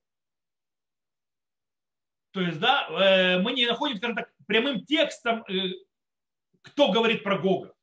То 2.33 2.41
есть, 2.41 2.59
да, 2.59 2.89
э, 2.89 3.39
мы 3.41 3.53
не 3.53 3.67
находим, 3.67 3.97
скажем 3.99 4.17
так, 4.17 4.33
прямым 4.47 4.85
текстом, 4.85 5.45
кто 6.63 6.91
говорит 6.91 7.23
про 7.23 7.39
Гога. 7.39 7.75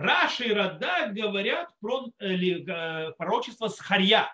Раша 0.00 0.44
и 0.44 0.52
Рада 0.52 1.10
говорят 1.10 1.70
про 1.80 2.06
э, 2.20 3.10
пророчество 3.18 3.66
Схарья. 3.66 4.32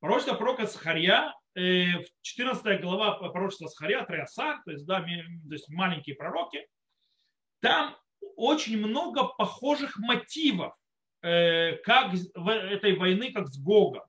Пророчество 0.00 0.34
пророка 0.34 0.66
Схарья, 0.66 1.34
14 1.54 2.80
глава 2.82 3.12
пророчества 3.30 3.68
Схарья, 3.68 4.04
Триасар, 4.04 4.60
то 4.64 4.70
есть, 4.70 4.84
да, 4.84 5.00
то 5.00 5.54
есть 5.54 5.70
маленькие 5.70 6.14
пророки. 6.16 6.66
Там 7.60 7.96
очень 8.36 8.76
много 8.76 9.24
похожих 9.24 9.96
мотивов, 9.96 10.74
как 11.20 12.12
в 12.34 12.48
этой 12.48 12.96
войны, 12.96 13.32
как 13.32 13.48
с 13.48 13.58
Гогом. 13.58 14.02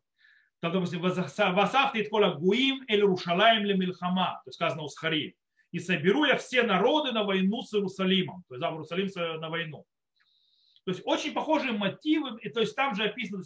Там, 0.59 0.73
допустим, 0.73 1.01
«Васафты 1.01 1.99
и 1.99 2.09
кола 2.09 2.33
гуим 2.33 2.83
эль 2.87 3.03
рушалаем 3.03 3.63
ле 3.63 3.75
мильхама», 3.75 4.41
то 4.43 4.49
есть 4.49 4.55
сказано 4.55 4.83
у 4.83 4.89
Схари. 4.89 5.37
«И 5.71 5.79
соберу 5.79 6.25
я 6.25 6.37
все 6.37 6.63
народы 6.63 7.11
на 7.11 7.23
войну 7.23 7.61
с 7.61 7.73
Иерусалимом», 7.73 8.43
то 8.47 8.55
есть 8.55 8.61
да, 8.61 8.71
в 8.71 8.73
Иерусалим 8.73 9.39
на 9.39 9.49
войну. 9.49 9.85
То 10.85 10.91
есть 10.91 11.01
очень 11.05 11.33
похожие 11.33 11.73
мотивы, 11.73 12.39
и 12.41 12.49
то 12.49 12.59
есть 12.59 12.75
там 12.75 12.95
же 12.95 13.05
описано, 13.05 13.43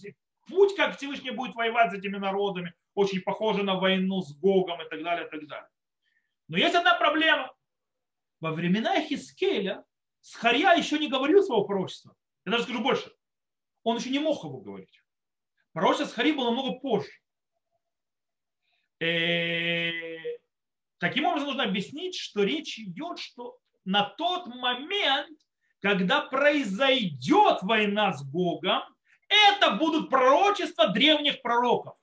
путь, 0.48 0.76
как 0.76 0.98
Всевышний 0.98 1.32
будет 1.32 1.56
воевать 1.56 1.92
с 1.92 1.96
этими 1.96 2.18
народами, 2.18 2.74
очень 2.94 3.22
похоже 3.22 3.64
на 3.64 3.76
войну 3.76 4.22
с 4.22 4.36
Гогом 4.38 4.82
и 4.82 4.90
так 4.90 5.04
далее, 5.04 5.28
и 5.28 5.30
так 5.30 5.48
далее. 5.48 5.70
Но 6.48 6.58
есть 6.58 6.76
одна 6.76 6.96
проблема. 6.96 7.54
Во 8.40 8.52
времена 8.52 9.02
Хискеля 9.02 9.84
Схарья 10.22 10.74
еще 10.74 11.00
не 11.00 11.10
говорил 11.10 11.44
своего 11.44 11.66
пророчества. 11.66 12.16
Я 12.46 12.52
даже 12.52 12.64
скажу 12.64 12.82
больше. 12.82 13.12
Он 13.84 13.98
еще 13.98 14.10
не 14.10 14.20
мог 14.20 14.44
его 14.44 14.60
говорить. 14.60 15.02
Пророчество 15.74 16.06
Схари 16.06 16.32
было 16.32 16.46
намного 16.46 16.80
позже. 16.80 17.10
Э, 19.00 20.00
таким 20.98 21.26
образом, 21.26 21.50
нужно 21.50 21.64
объяснить, 21.64 22.16
что 22.16 22.44
речь 22.44 22.80
идет, 22.80 23.20
что 23.20 23.60
на 23.86 24.04
тот 24.04 24.48
момент, 24.48 25.40
когда 25.82 26.22
произойдет 26.22 27.62
война 27.62 28.14
с 28.14 28.24
Богом, 28.24 28.82
это 29.28 29.72
будут 29.76 30.10
пророчества 30.10 30.90
древних 30.90 31.42
пророков. 31.42 31.96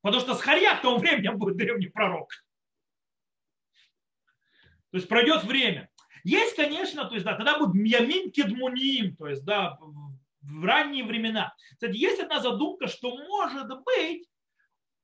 Потому 0.00 0.22
что 0.22 0.34
Схарья 0.34 0.76
к 0.76 0.82
тому 0.82 0.98
времени 0.98 1.28
будет 1.28 1.56
древний 1.56 1.88
пророк. 1.88 2.30
То 4.90 4.96
есть 4.96 5.08
пройдет 5.08 5.44
время. 5.44 5.90
Есть, 6.24 6.56
конечно, 6.56 7.04
то 7.04 7.14
есть, 7.14 7.24
да, 7.24 7.36
тогда 7.36 7.58
будет 7.58 7.74
Мьямин 7.74 8.30
Кедмуним, 8.30 9.16
то 9.16 9.28
есть, 9.28 9.44
да, 9.44 9.78
в 10.40 10.64
ранние 10.64 11.04
времена. 11.04 11.54
Кстати, 11.72 11.96
есть 11.96 12.20
одна 12.20 12.40
задумка, 12.40 12.86
что 12.86 13.16
может 13.16 13.68
быть 13.84 14.28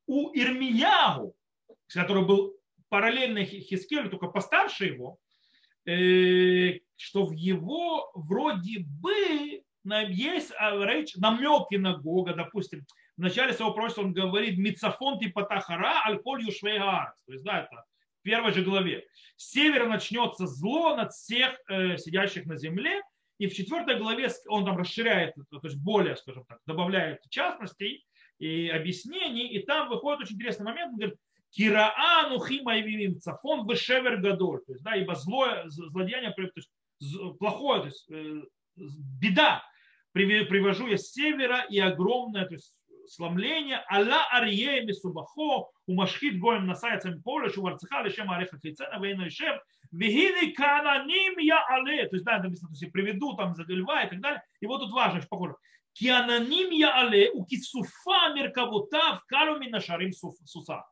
у 0.07 0.35
Ирмиягу, 0.35 1.35
который 1.89 2.25
был 2.25 2.57
параллельно 2.89 3.45
Хискелю, 3.45 4.11
только 4.11 4.29
постарше 4.29 4.87
его, 4.87 5.19
что 5.85 7.27
в 7.27 7.33
его 7.33 8.11
вроде 8.15 8.81
бы 8.81 9.63
есть 10.09 10.53
а, 10.59 10.77
речь, 10.87 11.15
намеки 11.17 11.77
на 11.77 11.97
Гога, 11.97 12.35
допустим, 12.35 12.87
в 13.17 13.21
начале 13.21 13.53
своего 13.53 13.73
пророчества 13.73 14.03
он 14.03 14.13
говорит 14.13 14.59
«Мицафон 14.59 15.19
типа 15.19 15.45
Тахара, 15.45 16.03
альколь 16.05 16.45
юшвейгаарц». 16.45 17.15
То 17.27 17.33
есть, 17.33 17.45
да, 17.45 17.61
это 17.63 17.85
в 18.21 18.23
первой 18.23 18.53
же 18.53 18.63
главе. 18.63 19.05
С 19.37 19.51
севера 19.51 19.87
начнется 19.87 20.47
зло 20.47 20.97
над 20.97 21.13
всех 21.13 21.55
э, 21.69 21.97
сидящих 21.97 22.47
на 22.47 22.57
земле, 22.57 23.03
и 23.39 23.47
в 23.47 23.55
четвертой 23.55 23.99
главе 23.99 24.31
он 24.49 24.65
там 24.65 24.79
расширяет, 24.79 25.35
то 25.51 25.61
есть 25.63 25.77
более, 25.77 26.17
скажем 26.17 26.45
так, 26.47 26.59
добавляет 26.67 27.21
частностей 27.31 28.07
и 28.39 28.69
объяснений, 28.69 29.49
и 29.49 29.61
там 29.61 29.89
выходит 29.89 30.23
очень 30.23 30.37
интересный 30.37 30.65
момент, 30.65 30.93
он 30.93 30.99
говорит, 30.99 31.19
Кираану 31.55 32.45
химайвивим 32.45 33.21
цафон 33.21 33.69
вешевер 33.69 34.17
гадоль. 34.17 34.61
То 34.67 34.73
есть, 34.73 34.85
да, 34.85 34.97
ибо 34.97 35.15
злое, 35.15 35.65
злодеяние, 35.69 36.33
то 36.33 36.43
есть, 36.43 36.71
плохое, 37.39 37.81
то 37.83 37.87
есть, 37.87 38.11
э, 38.11 38.43
беда 39.21 39.63
привожу 40.13 40.89
я 40.89 40.99
с 40.99 41.13
севера 41.13 41.65
и 41.71 41.79
огромное, 41.79 42.47
то 42.47 42.55
есть, 42.55 42.75
сломление. 43.07 43.85
Алла 43.91 44.27
арье 44.33 44.85
мисубахо, 44.85 45.71
умашхит 45.87 46.41
гоем 46.41 46.67
насаяцем 46.67 47.23
поле, 47.23 47.51
шуварцеха, 47.51 48.03
лишем 48.03 48.31
ареха 48.31 48.59
хейцена, 48.59 48.99
вейна 49.01 49.29
ишем, 49.29 49.59
Вегины 49.93 50.53
кананим 50.53 51.39
я 51.39 51.65
але. 51.69 52.09
То 52.09 52.17
есть, 52.17 52.25
да, 52.25 52.39
написано, 52.39 52.71
то 52.71 52.75
есть, 52.81 52.93
приведу 52.93 53.37
там 53.37 53.55
за 53.55 53.63
льва 53.69 54.03
и 54.03 54.11
так 54.11 54.21
далее. 54.21 54.43
И 54.61 54.67
вот 54.67 54.81
тут 54.81 54.93
важно, 54.93 55.19
очень 55.21 55.29
похоже. 55.29 55.55
Киананим 55.93 56.71
я 56.71 57.01
але, 57.01 57.31
у 57.31 57.45
кисуфа 57.45 58.35
меркавута 58.35 59.21
в 59.21 59.27
калуми 59.27 59.69
на 59.69 59.81
шарим 59.81 60.13
суса. 60.13 60.85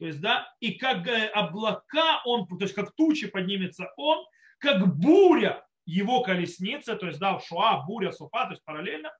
То 0.00 0.06
есть, 0.06 0.20
да, 0.20 0.52
и 0.58 0.72
как 0.72 1.06
э, 1.06 1.26
облака 1.28 2.22
он, 2.24 2.48
то 2.48 2.56
есть, 2.60 2.74
как 2.74 2.96
тучи 2.96 3.28
поднимется 3.28 3.92
он, 3.96 4.26
как 4.58 4.96
буря 4.98 5.64
его 5.86 6.22
колесница, 6.22 6.96
то 6.96 7.06
есть, 7.06 7.20
да, 7.20 7.38
шуа, 7.38 7.84
буря, 7.86 8.10
суфа, 8.10 8.46
то 8.46 8.50
есть, 8.50 8.64
параллельно, 8.64 9.12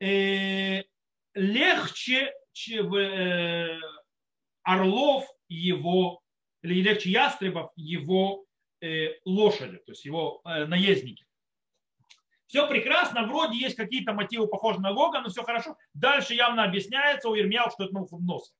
э, 0.00 0.82
легче, 1.32 2.34
чем 2.52 2.94
э, 2.94 3.80
орлов 4.62 5.26
его, 5.48 6.20
или 6.62 6.82
легче 6.82 7.10
ястребов 7.10 7.70
его 7.76 8.44
Э, 8.80 9.14
лошади, 9.24 9.78
то 9.78 9.90
есть 9.90 10.04
его 10.04 10.40
э, 10.44 10.64
наездники. 10.66 11.26
Все 12.46 12.68
прекрасно, 12.68 13.26
вроде 13.26 13.58
есть 13.58 13.74
какие-то 13.74 14.12
мотивы 14.12 14.46
похожие 14.46 14.82
на 14.82 14.92
Гога, 14.92 15.20
но 15.20 15.30
все 15.30 15.42
хорошо. 15.42 15.76
Дальше 15.94 16.34
явно 16.34 16.62
объясняется 16.62 17.28
у 17.28 17.36
Ирмияу, 17.36 17.70
что 17.72 17.84
это 17.84 17.94
Навуходоносор. 17.94 18.54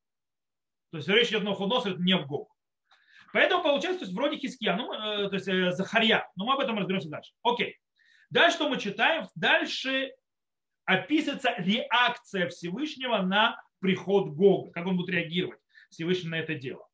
То 0.90 0.98
есть 0.98 1.09
речь 1.09 1.29
идет 1.29 1.42
о 1.42 1.44
Навуходоносоре, 1.44 1.94
это 1.94 2.03
не 2.03 2.16
в 2.16 2.27
Гог. 2.27 2.55
Поэтому 3.33 3.62
получается, 3.62 4.01
то 4.01 4.05
есть 4.07 4.16
вроде 4.16 4.38
Хиския, 4.38 4.74
ну, 4.77 4.92
э, 4.92 5.29
то 5.29 5.35
есть 5.35 5.77
Захарья. 5.77 6.29
Но 6.37 6.46
мы 6.46 6.55
об 6.55 6.61
этом 6.61 6.79
разберемся 6.79 7.11
дальше. 7.11 7.33
Окей. 7.42 7.77
Дальше 8.31 8.57
что 8.57 8.68
мы 8.68 8.79
читаем? 8.79 9.27
Дальше 9.35 10.12
описывается 10.85 11.55
реакция 11.59 12.48
Всевышнего 12.48 13.18
на 13.18 13.61
приход 13.81 14.31
Гога, 14.31 14.70
как 14.72 14.87
он 14.87 14.96
будет 14.96 15.11
реагировать 15.11 15.61
Всевышний 15.90 16.31
на 16.31 16.37
это 16.37 16.55
дело. 16.55 16.87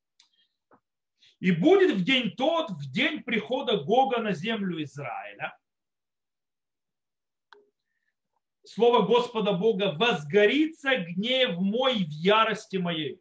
И 1.41 1.53
будет 1.53 1.95
в 1.97 2.05
день 2.05 2.33
тот, 2.33 2.71
в 2.71 2.91
день 2.91 3.23
прихода 3.23 3.77
Гога 3.77 4.21
на 4.21 4.33
землю 4.33 4.83
Израиля, 4.83 5.57
слово 8.65 9.03
Господа 9.03 9.53
Бога, 9.53 9.93
возгорится 9.93 10.97
гнев 10.97 11.59
мой 11.59 12.05
в 12.05 12.09
ярости 12.09 12.77
моей. 12.77 13.21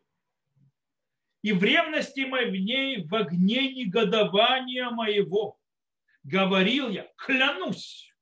И 1.44 1.52
в 1.52 1.62
ревности 1.62 2.22
моей 2.22 3.06
в 3.06 3.14
огне 3.14 3.74
негодования 3.74 4.90
моего. 4.90 5.60
Говорил 6.24 6.90
я, 6.90 7.12
клянусь, 7.18 8.14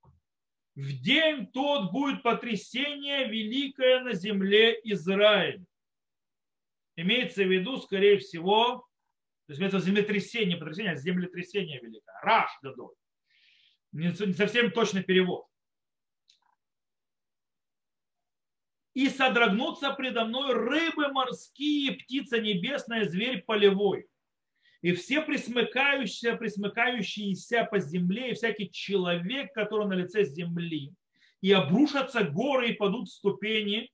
в 0.74 1.02
день 1.02 1.46
тот 1.54 1.92
будет 1.92 2.24
потрясение 2.24 3.28
великое 3.28 4.00
на 4.00 4.14
земле 4.14 4.80
Израиля. 4.86 5.64
Имеется 6.96 7.44
в 7.44 7.52
виду, 7.52 7.78
скорее 7.78 8.18
всего, 8.18 8.88
то 9.46 9.54
есть 9.54 9.62
это 9.62 9.80
землетрясение, 9.80 10.58
потрясение, 10.58 10.94
а 10.94 10.96
землетрясение 10.96 11.80
великое. 11.80 12.20
Раш 12.24 12.50
гадой. 12.64 12.96
Не 13.92 14.14
совсем 14.34 14.72
точный 14.72 15.04
перевод. 15.04 15.46
И 18.94 19.10
содрогнутся 19.10 19.92
предо 19.92 20.26
мной 20.26 20.54
рыбы 20.54 21.08
морские, 21.10 21.94
птица 21.94 22.40
небесная, 22.40 23.06
зверь 23.06 23.44
полевой. 23.44 24.08
и 24.82 24.94
все 24.94 25.22
присмыкающиеся, 25.22 26.36
присмыкающиеся 26.36 27.68
по 27.70 27.80
земле, 27.80 28.32
и 28.32 28.34
всякий 28.34 28.72
человек, 28.72 29.54
который 29.54 29.88
на 29.88 29.94
лице 29.94 30.24
земли, 30.26 30.92
и 31.42 31.52
обрушатся 31.52 32.24
горы 32.24 32.70
и 32.70 32.74
падут 32.74 33.10
ступени, 33.10 33.90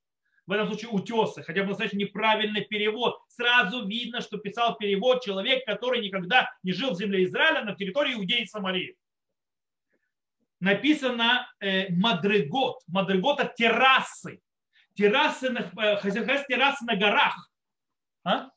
в 0.48 0.52
этом 0.54 0.68
случае 0.68 0.92
утесы, 0.92 1.44
хотя 1.44 1.62
бы 1.62 1.70
настоящий 1.70 1.98
неправильный 1.98 2.64
перевод. 2.64 3.20
Сразу 3.28 3.86
видно, 3.86 4.22
что 4.22 4.38
писал 4.38 4.78
перевод 4.78 5.22
человек, 5.22 5.66
который 5.66 6.02
никогда 6.02 6.50
не 6.64 6.72
жил 6.72 6.92
в 6.92 6.98
земле 6.98 7.26
Израиля 7.26 7.66
на 7.66 7.76
территории 7.76 8.14
Иудеи 8.14 8.44
и 8.44 8.48
Самарии. 8.48 8.96
Написано 10.62 11.48
э, 11.60 11.94
Мадрегот. 11.94 12.80
Мадрегот 12.88 13.42
от 13.42 13.56
террасы. 13.56 14.40
Террасы 14.98 15.52
на, 15.52 15.60
э, 15.60 16.02
террасы 16.50 16.84
на 16.86 16.96
горах. 16.96 17.52
А? 18.24 18.50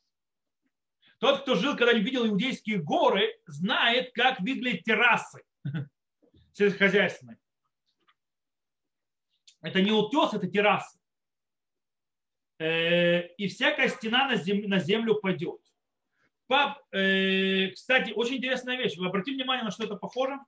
Тот, 1.19 1.43
кто 1.43 1.53
жил, 1.53 1.77
когда 1.77 1.93
видел 1.93 2.25
иудейские 2.25 2.81
горы, 2.81 3.39
знает, 3.45 4.11
как 4.13 4.39
выглядят 4.39 4.83
террасы 4.83 5.43
сельскохозяйственные. 6.53 7.37
Это 9.61 9.83
не 9.83 9.91
утес, 9.91 10.33
это 10.33 10.47
террасы. 10.47 10.97
Э, 12.57 13.27
и 13.35 13.47
всякая 13.47 13.89
стена 13.89 14.27
на, 14.27 14.35
зем, 14.35 14.67
на 14.67 14.79
землю 14.79 15.21
падет. 15.21 15.61
Пап, 16.47 16.81
э, 16.91 17.69
кстати, 17.69 18.13
очень 18.13 18.37
интересная 18.37 18.77
вещь. 18.77 18.97
Вы 18.97 19.05
обратите 19.05 19.35
внимание, 19.35 19.63
на 19.63 19.69
что 19.69 19.83
это 19.83 19.95
похоже? 19.95 20.39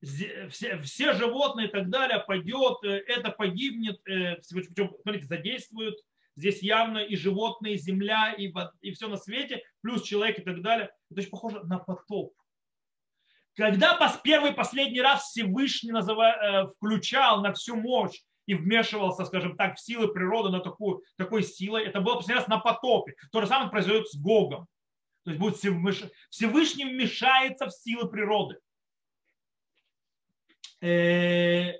Все, 0.00 0.48
все 0.78 1.12
животные 1.12 1.66
и 1.66 1.70
так 1.70 1.90
далее 1.90 2.22
пойдет, 2.26 2.78
э, 2.84 3.02
это 3.08 3.30
погибнет, 3.30 4.00
причем, 4.04 4.94
смотрите, 5.02 5.26
задействуют 5.26 5.98
здесь 6.38 6.62
явно 6.62 6.98
и 6.98 7.16
животные, 7.16 7.74
и 7.74 7.78
земля, 7.78 8.32
и, 8.32 8.52
и 8.80 8.92
все 8.92 9.08
на 9.08 9.16
свете, 9.16 9.62
плюс 9.80 10.02
человек 10.02 10.38
и 10.38 10.42
так 10.42 10.62
далее. 10.62 10.90
Это 11.10 11.20
очень 11.20 11.30
похоже 11.30 11.64
на 11.64 11.78
потоп. 11.78 12.32
Когда 13.56 13.98
первый 14.22 14.52
последний 14.52 15.02
раз 15.02 15.30
Всевышний 15.30 15.90
называя, 15.90 16.68
включал 16.68 17.42
на 17.42 17.52
всю 17.52 17.74
мощь 17.74 18.20
и 18.46 18.54
вмешивался, 18.54 19.24
скажем 19.24 19.56
так, 19.56 19.76
в 19.76 19.80
силы 19.80 20.08
природы 20.08 20.50
на 20.50 20.60
такую, 20.60 21.02
такой 21.16 21.42
силой. 21.42 21.84
Это 21.84 22.00
было 22.00 22.14
последний 22.14 22.38
раз 22.38 22.48
на 22.48 22.58
потопе. 22.58 23.14
То 23.32 23.40
же 23.40 23.48
самое 23.48 23.68
произойдет 23.68 24.08
с 24.08 24.16
Гогом. 24.16 24.68
То 25.24 25.32
есть 25.32 25.40
будет 25.40 25.56
Всевышний 26.30 26.84
вмешается 26.84 27.66
в 27.66 27.72
силы 27.72 28.08
природы. 28.08 28.58
Э, 30.80 31.72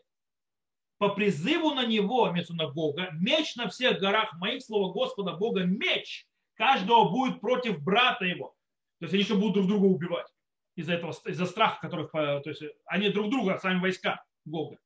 по 0.98 1.10
призыву 1.10 1.74
на 1.74 1.86
него, 1.86 2.28
имеется 2.30 2.54
на 2.54 2.68
Бога, 2.68 3.10
меч 3.12 3.54
на 3.56 3.68
всех 3.68 4.00
горах 4.00 4.32
моих, 4.34 4.62
слово 4.62 4.92
Господа 4.92 5.34
Бога, 5.34 5.64
меч 5.64 6.26
каждого 6.54 7.08
будет 7.08 7.40
против 7.40 7.80
брата 7.82 8.24
его. 8.24 8.56
То 8.98 9.04
есть 9.04 9.14
они 9.14 9.22
еще 9.22 9.36
будут 9.36 9.54
друг 9.54 9.68
друга 9.68 9.84
убивать 9.84 10.26
из-за 10.74 10.94
этого, 10.94 11.14
из-за 11.26 11.46
страха, 11.46 11.80
которых, 11.80 12.10
то 12.10 12.42
есть 12.44 12.62
они 12.86 13.10
друг 13.10 13.30
друга, 13.30 13.58
сами 13.58 13.80
войска 13.80 14.24
Бога 14.44 14.78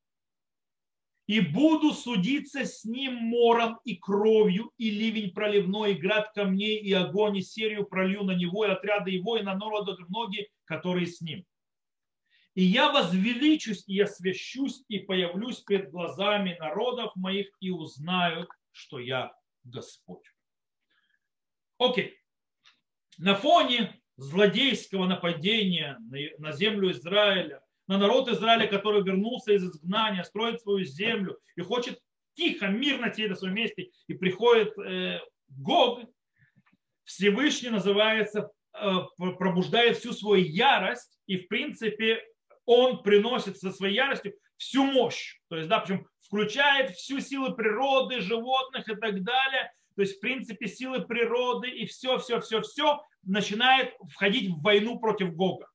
и 1.26 1.40
буду 1.40 1.92
судиться 1.92 2.64
с 2.64 2.84
ним 2.84 3.14
мором 3.14 3.78
и 3.84 3.96
кровью, 3.96 4.70
и 4.76 4.90
ливень 4.90 5.32
проливной, 5.32 5.92
и 5.92 5.98
град 5.98 6.30
камней, 6.34 6.78
и 6.78 6.92
огонь, 6.92 7.36
и 7.36 7.42
серию 7.42 7.86
пролью 7.86 8.24
на 8.24 8.32
него, 8.32 8.66
и 8.66 8.70
отряды 8.70 9.12
его, 9.12 9.36
и 9.36 9.42
на 9.42 9.54
народы 9.54 9.96
ноги, 10.08 10.48
которые 10.64 11.06
с 11.06 11.20
ним. 11.20 11.44
И 12.54 12.64
я 12.64 12.92
возвеличусь, 12.92 13.84
и 13.86 13.98
освящусь, 14.00 14.84
и 14.88 14.98
появлюсь 14.98 15.60
перед 15.60 15.90
глазами 15.90 16.56
народов 16.60 17.14
моих, 17.16 17.48
и 17.60 17.70
узнаю, 17.70 18.46
что 18.70 18.98
я 18.98 19.32
Господь. 19.64 20.24
Окей. 21.78 22.18
На 23.18 23.34
фоне 23.34 24.00
злодейского 24.16 25.06
нападения 25.06 25.98
на 26.38 26.52
землю 26.52 26.90
Израиля, 26.90 27.62
на 27.88 27.98
народ 27.98 28.28
Израиля, 28.28 28.66
который 28.66 29.02
вернулся 29.02 29.52
из 29.52 29.64
изгнания, 29.64 30.22
строит 30.22 30.60
свою 30.60 30.84
землю 30.84 31.38
и 31.56 31.62
хочет 31.62 32.00
тихо, 32.34 32.68
мирно 32.68 33.12
сидеть 33.12 33.30
на 33.30 33.36
своем 33.36 33.54
месте, 33.54 33.90
и 34.06 34.14
приходит 34.14 34.76
э, 34.78 35.20
Гог, 35.48 36.00
Всевышний 37.04 37.70
называется, 37.70 38.50
э, 38.74 38.90
пробуждает 39.16 39.98
всю 39.98 40.12
свою 40.12 40.44
ярость, 40.44 41.18
и 41.26 41.38
в 41.38 41.48
принципе 41.48 42.22
он 42.64 43.02
приносит 43.02 43.58
со 43.58 43.72
своей 43.72 43.96
яростью 43.96 44.34
всю 44.56 44.84
мощь. 44.84 45.40
То 45.48 45.56
есть, 45.56 45.68
да, 45.68 45.80
причем 45.80 46.06
включает 46.20 46.92
всю 46.92 47.20
силу 47.20 47.54
природы, 47.54 48.20
животных 48.20 48.88
и 48.88 48.94
так 48.94 49.22
далее. 49.22 49.72
То 49.96 50.02
есть, 50.02 50.16
в 50.16 50.20
принципе, 50.20 50.68
силы 50.68 51.02
природы 51.06 51.68
и 51.68 51.86
все, 51.86 52.18
все, 52.18 52.40
все, 52.40 52.62
все 52.62 53.04
начинает 53.22 53.94
входить 54.10 54.50
в 54.50 54.62
войну 54.62 54.98
против 54.98 55.34
Гога. 55.34 55.68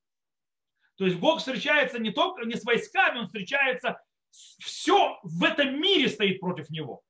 То 0.95 1.05
есть 1.05 1.17
Бог 1.17 1.39
встречается 1.39 1.99
не 1.99 2.11
только 2.11 2.45
не 2.45 2.55
с 2.55 2.63
войсками, 2.63 3.19
он 3.19 3.25
встречается, 3.27 4.01
все 4.31 5.19
в 5.21 5.43
этом 5.43 5.79
мире 5.79 6.09
стоит 6.09 6.39
против 6.39 6.69
него. 6.69 7.03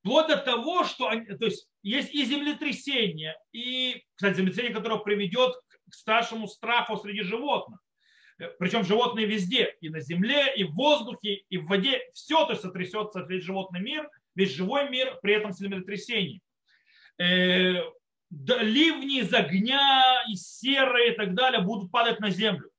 Вплоть 0.00 0.28
до 0.28 0.36
того, 0.36 0.84
что 0.84 1.10
то 1.10 1.44
есть, 1.44 1.68
есть 1.82 2.14
и 2.14 2.24
землетрясение, 2.24 3.36
и, 3.52 4.04
кстати, 4.14 4.36
землетрясение, 4.36 4.74
которое 4.74 5.00
приведет 5.00 5.56
к 5.90 5.94
старшему 5.94 6.46
страху 6.46 6.96
среди 6.96 7.22
животных. 7.22 7.80
Причем 8.58 8.84
животные 8.84 9.26
везде, 9.26 9.76
и 9.80 9.88
на 9.88 10.00
земле, 10.00 10.54
и 10.54 10.64
в 10.64 10.72
воздухе, 10.74 11.42
и 11.48 11.58
в 11.58 11.66
воде. 11.66 12.00
Все 12.12 12.44
то 12.44 12.52
есть 12.52 12.62
сотрясется 12.62 13.20
весь 13.22 13.42
животный 13.42 13.80
мир, 13.80 14.08
весь 14.34 14.54
живой 14.54 14.88
мир 14.88 15.18
при 15.22 15.34
этом 15.34 15.52
землетрясении. 15.52 16.40
Э, 17.18 17.82
ливни 18.30 19.20
из 19.20 19.34
огня, 19.34 20.22
из 20.28 20.58
серы 20.58 21.08
и 21.08 21.16
так 21.16 21.34
далее 21.34 21.62
будут 21.62 21.90
падать 21.90 22.20
на 22.20 22.30
землю. 22.30 22.70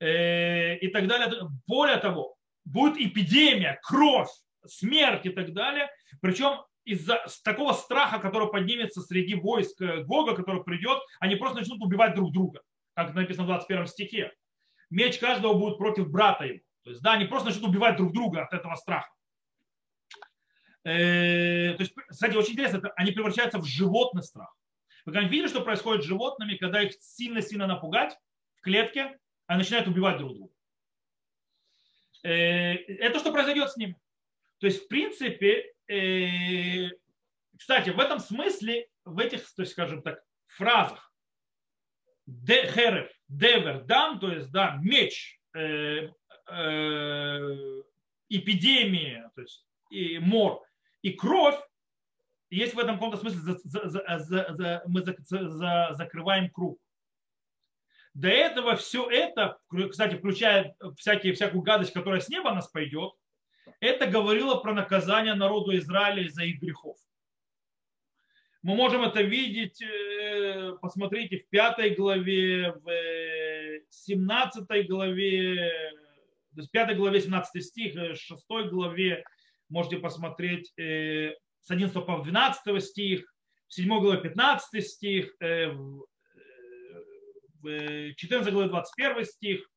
Э, 0.00 0.76
и 0.78 0.88
так 0.88 1.06
далее. 1.06 1.30
Более 1.66 1.98
того, 1.98 2.36
будет 2.64 2.96
эпидемия, 2.96 3.78
кровь, 3.82 4.30
смерть 4.66 5.26
и 5.26 5.30
так 5.30 5.52
далее. 5.52 5.90
Причем 6.20 6.62
из-за 6.84 7.24
такого 7.44 7.72
страха, 7.72 8.18
который 8.18 8.50
поднимется 8.50 9.02
среди 9.02 9.34
войск 9.34 9.80
э, 9.82 10.02
Гога, 10.04 10.34
который 10.34 10.64
придет, 10.64 10.98
они 11.20 11.36
просто 11.36 11.58
начнут 11.58 11.80
убивать 11.82 12.14
друг 12.14 12.32
друга, 12.32 12.62
как 12.94 13.14
написано 13.14 13.44
в 13.44 13.48
21 13.48 13.86
стихе. 13.86 14.32
Меч 14.92 15.18
каждого 15.18 15.54
будет 15.54 15.78
против 15.78 16.10
брата 16.10 16.44
его. 16.44 16.60
То 16.84 16.90
есть, 16.90 17.02
да, 17.02 17.12
они 17.12 17.24
просто 17.24 17.48
начнут 17.48 17.70
убивать 17.70 17.96
друг 17.96 18.12
друга 18.12 18.42
от 18.42 18.52
этого 18.52 18.74
страха. 18.74 19.10
Э, 20.84 21.72
то 21.74 21.82
есть, 21.82 21.94
кстати, 22.08 22.36
очень 22.36 22.52
интересно, 22.52 22.92
они 22.96 23.12
превращаются 23.12 23.58
в 23.58 23.64
животный 23.64 24.22
страх. 24.22 24.54
Вы 25.06 25.12
когда 25.12 25.26
видели, 25.26 25.48
что 25.48 25.62
происходит 25.62 26.04
с 26.04 26.06
животными, 26.06 26.56
когда 26.56 26.82
их 26.82 26.92
сильно-сильно 27.00 27.66
напугать 27.66 28.18
в 28.56 28.60
клетке, 28.60 29.18
они 29.46 29.60
начинают 29.60 29.88
убивать 29.88 30.18
друг 30.18 30.34
друга. 30.34 30.52
Э, 32.24 32.74
это 32.74 33.18
что 33.18 33.32
произойдет 33.32 33.70
с 33.70 33.78
ними. 33.78 33.96
То 34.58 34.66
есть, 34.66 34.84
в 34.84 34.88
принципе, 34.88 35.72
э, 35.88 36.90
кстати, 37.56 37.88
в 37.88 37.98
этом 37.98 38.18
смысле, 38.18 38.88
в 39.06 39.18
этих, 39.18 39.50
то 39.54 39.62
есть, 39.62 39.72
скажем 39.72 40.02
так, 40.02 40.22
фразах, 40.48 41.12
херев, 42.26 43.10
девер, 43.32 43.84
дам, 43.84 44.18
то 44.18 44.30
есть, 44.30 44.50
да, 44.50 44.78
меч, 44.82 45.40
э, 45.54 46.08
эпидемия, 48.28 49.30
то 49.34 49.40
есть, 49.42 49.66
и 49.90 50.18
мор, 50.18 50.62
и 51.02 51.10
кровь, 51.12 51.58
есть 52.50 52.74
в 52.74 52.78
этом 52.78 52.96
каком-то 52.96 53.16
смысле 53.16 53.40
за, 53.40 53.58
за, 53.64 54.18
за, 54.18 54.46
за, 54.50 54.82
мы 54.86 55.02
за, 55.02 55.14
за, 55.28 55.88
закрываем 55.92 56.50
круг. 56.50 56.78
До 58.14 58.28
этого 58.28 58.76
все 58.76 59.08
это, 59.08 59.58
кстати, 59.90 60.16
включая 60.16 60.76
всякие, 60.98 61.32
всякую 61.32 61.62
гадость, 61.62 61.94
которая 61.94 62.20
с 62.20 62.28
неба 62.28 62.54
нас 62.54 62.68
пойдет, 62.68 63.12
это 63.80 64.06
говорило 64.06 64.56
про 64.56 64.74
наказание 64.74 65.34
народу 65.34 65.74
Израиля 65.76 66.24
из-за 66.24 66.44
их 66.44 66.60
грехов. 66.60 66.98
Мы 68.62 68.76
можем 68.76 69.02
это 69.02 69.22
видеть, 69.22 69.82
э, 69.82 70.76
посмотрите, 70.80 71.38
в 71.38 71.48
пятой 71.48 71.96
главе, 71.96 72.72
в 72.84 73.80
17 73.90 74.64
э, 74.70 74.82
главе, 74.84 75.72
то 76.54 76.60
есть 76.60 76.70
5 76.70 76.96
главе 76.96 77.20
17 77.20 77.64
стих, 77.64 77.94
6 77.94 78.30
э, 78.30 78.68
главе 78.68 79.24
можете 79.68 79.98
посмотреть 79.98 80.72
с 80.76 81.70
11 81.70 82.06
по 82.06 82.18
12 82.18 82.84
стих, 82.84 83.34
в 83.66 83.74
7 83.74 83.88
главе 84.00 84.20
15 84.20 84.86
стих, 84.86 85.34
в 85.40 86.04
14 88.14 88.52
главе 88.52 88.68
21 88.68 89.24
стих, 89.24 89.68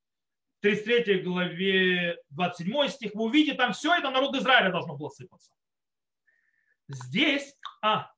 в 0.60 0.62
33 0.62 1.22
главе 1.22 2.18
27 2.30 2.90
стих, 2.90 3.16
вы 3.16 3.24
увидите, 3.24 3.58
там 3.58 3.74
все 3.74 3.96
это 3.96 4.12
народ 4.12 4.36
Израиля 4.36 4.70
должно 4.72 4.96
было 4.96 5.10
сыпаться. 5.10 5.52
Здесь, 6.88 7.56
а, 7.82 8.12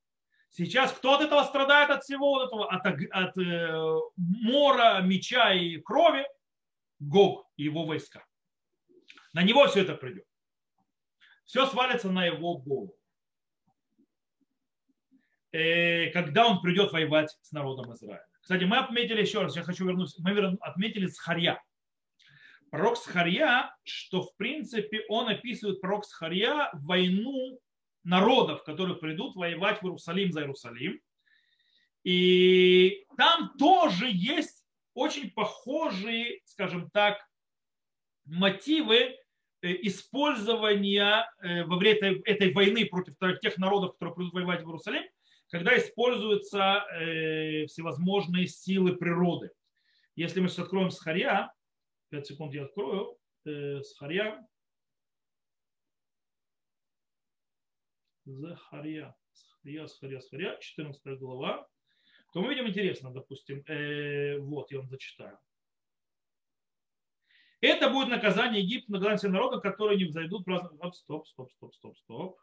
сейчас 0.50 0.92
кто 0.92 1.14
от 1.14 1.22
этого 1.22 1.44
страдает, 1.44 1.90
от 1.90 2.04
всего 2.04 2.40
от 2.40 2.48
этого, 2.48 2.70
от, 2.70 2.86
от 2.86 3.38
э, 3.38 4.00
мора, 4.16 5.00
меча 5.02 5.52
и 5.52 5.78
крови? 5.78 6.26
Гог 7.00 7.46
и 7.56 7.64
его 7.64 7.84
войска. 7.84 8.24
На 9.32 9.42
него 9.42 9.66
все 9.68 9.82
это 9.82 9.94
придет. 9.94 10.24
Все 11.44 11.64
свалится 11.66 12.10
на 12.10 12.26
его 12.26 12.58
голову. 12.58 12.94
когда 15.50 16.46
он 16.46 16.60
придет 16.60 16.92
воевать 16.92 17.36
с 17.40 17.52
народом 17.52 17.94
Израиля. 17.94 18.26
Кстати, 18.40 18.64
мы 18.64 18.78
отметили 18.78 19.20
еще 19.20 19.42
раз, 19.42 19.56
я 19.56 19.62
хочу 19.62 19.86
вернуться, 19.86 20.20
мы 20.22 20.58
отметили 20.60 21.06
Схарья. 21.06 21.62
Пророк 22.70 22.98
Схарья, 22.98 23.74
что 23.84 24.22
в 24.22 24.36
принципе 24.36 25.04
он 25.08 25.28
описывает 25.28 25.80
пророк 25.80 26.04
Схарья 26.04 26.70
войну 26.74 27.58
народов, 28.04 28.64
которые 28.64 28.96
придут 28.96 29.36
воевать 29.36 29.82
в 29.82 29.84
Иерусалим 29.84 30.32
за 30.32 30.40
Иерусалим. 30.40 31.00
И 32.04 33.04
там 33.16 33.52
тоже 33.58 34.08
есть 34.10 34.64
очень 34.94 35.30
похожие, 35.30 36.40
скажем 36.44 36.90
так, 36.90 37.18
мотивы 38.24 38.96
э, 38.96 39.16
использования 39.82 41.30
э, 41.42 41.64
во 41.64 41.76
время 41.76 42.20
этой, 42.24 42.52
войны 42.52 42.86
против 42.86 43.14
тех 43.40 43.58
народов, 43.58 43.92
которые 43.92 44.14
придут 44.14 44.34
воевать 44.34 44.62
в 44.62 44.66
Иерусалим, 44.66 45.02
когда 45.50 45.76
используются 45.76 46.84
э, 46.92 47.66
всевозможные 47.66 48.46
силы 48.46 48.96
природы. 48.96 49.50
Если 50.14 50.40
мы 50.40 50.48
сейчас 50.48 50.64
откроем 50.64 50.90
Схарья, 50.90 51.52
5 52.10 52.26
секунд 52.26 52.54
я 52.54 52.64
открою, 52.64 53.16
Схарья, 53.82 54.44
Захарья, 58.28 59.16
Схарья, 59.32 59.86
Схарья, 59.86 60.20
Схарья, 60.20 60.58
14 60.60 61.18
глава, 61.18 61.66
то 62.32 62.42
мы 62.42 62.50
видим 62.50 62.68
интересно, 62.68 63.10
допустим, 63.10 63.64
э, 63.66 64.38
вот 64.38 64.70
я 64.70 64.78
вам 64.78 64.88
зачитаю. 64.88 65.38
Это 67.60 67.88
будет 67.90 68.08
наказание 68.08 68.62
Египта, 68.62 68.92
наказание 68.92 69.18
всем 69.18 69.32
народам, 69.32 69.60
которые 69.60 69.98
не 69.98 70.04
взойдут 70.04 70.44
праздновать. 70.44 70.94
Стоп, 70.94 71.26
стоп, 71.26 71.50
стоп, 71.52 71.74
стоп, 71.74 71.96
стоп. 71.96 72.38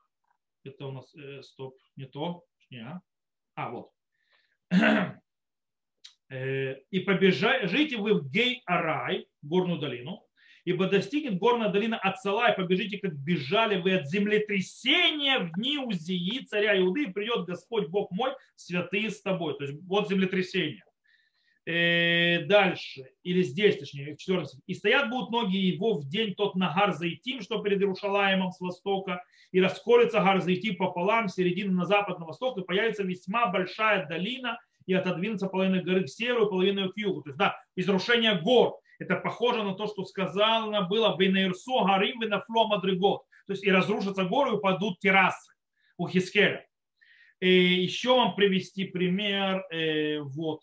Это 0.64 0.88
у 0.88 0.92
нас, 0.92 1.14
э, 1.16 1.44
стоп, 1.44 1.78
не 1.96 2.06
то. 2.06 2.44
Не, 2.72 2.80
а, 2.80 3.02
а 3.54 3.70
вот. 3.70 3.92
э, 6.30 6.80
и 6.90 7.00
побежите 7.00 7.98
вы 7.98 8.16
в 8.16 8.30
Гей-Арай, 8.30 9.30
горную 9.44 9.80
долину, 9.80 10.25
ибо 10.66 10.88
достигнет 10.88 11.38
горная 11.38 11.70
долина 11.70 11.98
от 11.98 12.16
и 12.26 12.56
побежите, 12.58 12.98
как 12.98 13.14
бежали 13.14 13.80
вы 13.80 13.94
от 13.94 14.10
землетрясения 14.10 15.40
в 15.40 15.54
дни 15.54 15.78
Узии, 15.78 16.44
царя 16.46 16.78
Иуды, 16.80 17.04
и 17.04 17.12
придет 17.12 17.46
Господь 17.46 17.88
Бог 17.88 18.12
мой, 18.12 18.32
святые 18.56 19.12
с 19.12 19.22
тобой. 19.22 19.56
То 19.58 19.66
есть 19.66 19.80
вот 19.84 20.10
землетрясение. 20.10 20.84
Э, 21.68 22.46
дальше, 22.46 23.10
или 23.24 23.42
здесь, 23.42 23.78
точнее, 23.78 24.16
в 24.16 24.18
14. 24.18 24.60
И 24.68 24.74
стоят 24.76 25.10
будут 25.10 25.32
ноги 25.32 25.58
его 25.58 25.94
в 25.94 26.08
день 26.08 26.36
тот 26.36 26.56
нагар 26.56 26.94
Заитим, 26.94 27.42
что 27.42 27.60
перед 27.60 27.80
Иерушалаемом 27.80 28.52
с 28.52 28.60
востока, 28.60 29.24
и 29.52 29.60
расколется 29.60 30.20
гар 30.20 30.42
Заитим 30.42 30.76
пополам, 30.76 31.28
середины 31.28 31.72
на 31.72 31.86
запад, 31.86 32.20
на 32.20 32.26
восток, 32.26 32.58
и 32.58 32.64
появится 32.64 33.04
весьма 33.04 33.48
большая 33.48 34.08
долина, 34.08 34.60
и 34.86 34.94
отодвинется 34.94 35.48
половина 35.48 35.82
горы 35.82 36.04
к 36.04 36.10
северу, 36.10 36.48
половина 36.48 36.90
к 36.90 36.98
югу. 36.98 37.24
То 37.24 37.30
есть, 37.30 37.40
да, 37.40 37.58
изрушение 37.76 38.40
гор. 38.40 38.80
Это 39.00 39.16
похоже 39.16 39.64
на 39.64 39.74
то, 39.74 39.88
что 39.88 40.06
сказано 40.06 40.82
было 40.84 41.16
в 41.16 41.24
Инейрсо, 41.24 41.84
горы, 41.84 42.14
на 42.28 42.42
флома 42.42 42.80
дрегот. 42.80 43.24
То 43.48 43.54
есть 43.54 43.64
и 43.64 43.72
разрушатся 43.72 44.24
горы, 44.24 44.52
и 44.52 44.54
упадут 44.54 45.00
террасы 45.00 45.54
у 45.98 46.08
Хискеля. 46.08 46.66
И 47.40 47.50
еще 47.50 48.16
вам 48.16 48.36
привести 48.36 48.86
пример, 48.86 49.66
э, 49.72 50.20
вот, 50.22 50.62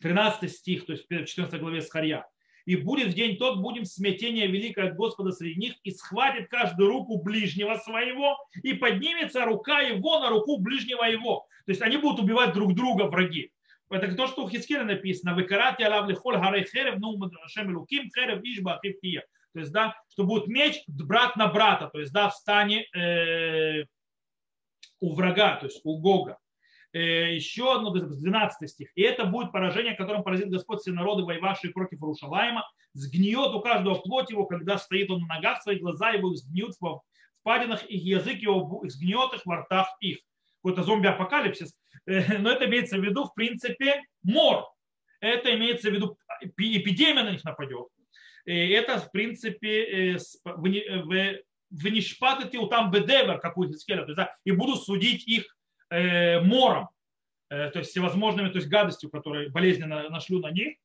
13 0.00 0.50
стих, 0.50 0.86
то 0.86 0.92
есть 0.92 1.08
в 1.08 1.24
14 1.24 1.60
главе 1.60 1.82
Схарья. 1.82 2.26
И 2.66 2.76
будет 2.76 3.08
в 3.08 3.14
день 3.14 3.38
тот, 3.38 3.60
будем 3.60 3.86
смятение 3.86 4.46
великое 4.46 4.90
от 4.90 4.96
Господа 4.96 5.32
среди 5.32 5.58
них, 5.58 5.74
и 5.84 5.90
схватит 5.90 6.48
каждую 6.48 6.90
руку 6.90 7.22
ближнего 7.22 7.76
своего, 7.76 8.36
и 8.62 8.74
поднимется 8.74 9.46
рука 9.46 9.80
его 9.80 10.20
на 10.20 10.28
руку 10.28 10.58
ближнего 10.58 11.04
его. 11.04 11.46
То 11.64 11.72
есть 11.72 11.80
они 11.80 11.96
будут 11.96 12.20
убивать 12.20 12.52
друг 12.52 12.74
друга, 12.74 13.04
враги. 13.04 13.52
Это 13.90 14.14
то, 14.14 14.26
что 14.26 14.44
у 14.44 14.48
Хискеля 14.48 14.84
написано. 14.84 15.34
Выкарати 15.34 15.82
алав 15.82 16.08
лихоль 16.08 16.36
гарей 16.36 16.64
херев, 16.64 16.98
ну 16.98 17.18
шем 17.46 17.74
луким 17.74 18.10
херев 18.10 18.42
ишба 18.42 18.74
ахивтия. 18.74 19.24
То 19.54 19.60
есть, 19.60 19.72
да, 19.72 19.94
что 20.10 20.24
будет 20.24 20.46
меч 20.46 20.82
брат 20.86 21.36
на 21.36 21.48
брата, 21.48 21.88
то 21.92 21.98
есть, 21.98 22.12
да, 22.12 22.28
в 22.28 22.34
стане 22.34 22.84
э, 22.94 23.84
у 25.00 25.14
врага, 25.14 25.56
то 25.56 25.66
есть 25.66 25.80
у 25.84 25.98
Гога. 25.98 26.38
Э, 26.92 27.34
еще 27.34 27.74
одно, 27.74 27.90
12 27.90 28.68
стих. 28.68 28.90
И 28.94 29.02
это 29.02 29.24
будет 29.24 29.52
поражение, 29.52 29.94
которым 29.94 30.22
поразит 30.22 30.50
Господь 30.50 30.80
все 30.80 30.92
народы, 30.92 31.22
воевавшие 31.22 31.72
против 31.72 32.00
Рушалайма. 32.02 32.68
Сгниет 32.92 33.54
у 33.54 33.60
каждого 33.60 33.94
плоть 33.94 34.30
его, 34.30 34.44
когда 34.44 34.76
стоит 34.78 35.10
он 35.10 35.20
на 35.20 35.36
ногах, 35.36 35.62
свои 35.62 35.78
глаза 35.78 36.10
его 36.10 36.34
сгниют 36.34 36.76
в 36.80 37.02
впадинах, 37.40 37.88
и 37.88 37.96
язык 37.96 38.38
его 38.40 38.82
сгниет 38.86 39.32
их 39.34 39.46
во 39.46 39.62
ртах 39.62 39.88
их 40.00 40.18
какой-то 40.68 40.82
зомби-апокалипсис, 40.82 41.74
э, 42.06 42.38
но 42.38 42.50
это 42.50 42.66
имеется 42.66 42.98
в 42.98 43.04
виду, 43.04 43.24
в 43.24 43.34
принципе, 43.34 44.02
мор. 44.22 44.66
Это 45.20 45.54
имеется 45.54 45.90
в 45.90 45.94
виду, 45.94 46.16
эпидемия 46.40 47.24
на 47.24 47.30
них 47.32 47.44
нападет. 47.44 47.88
Это, 48.44 48.98
в 48.98 49.10
принципе, 49.10 50.14
э, 50.14 50.18
в 50.44 51.90
нишпатате 51.90 52.58
там 52.68 52.90
бедевер, 52.90 53.38
как 53.40 53.58
у 53.58 53.66
Хискеля, 53.66 54.04
то 54.04 54.30
и 54.44 54.52
буду 54.52 54.76
судить 54.76 55.26
их 55.26 55.54
э, 55.90 56.40
мором, 56.40 56.88
то 57.50 57.72
есть 57.74 57.90
всевозможными, 57.90 58.50
то 58.50 58.58
есть 58.58 58.68
гадостью, 58.68 59.10
которые 59.10 59.50
болезненно 59.50 60.08
нашлю 60.10 60.38
на 60.40 60.50
них. 60.50 60.76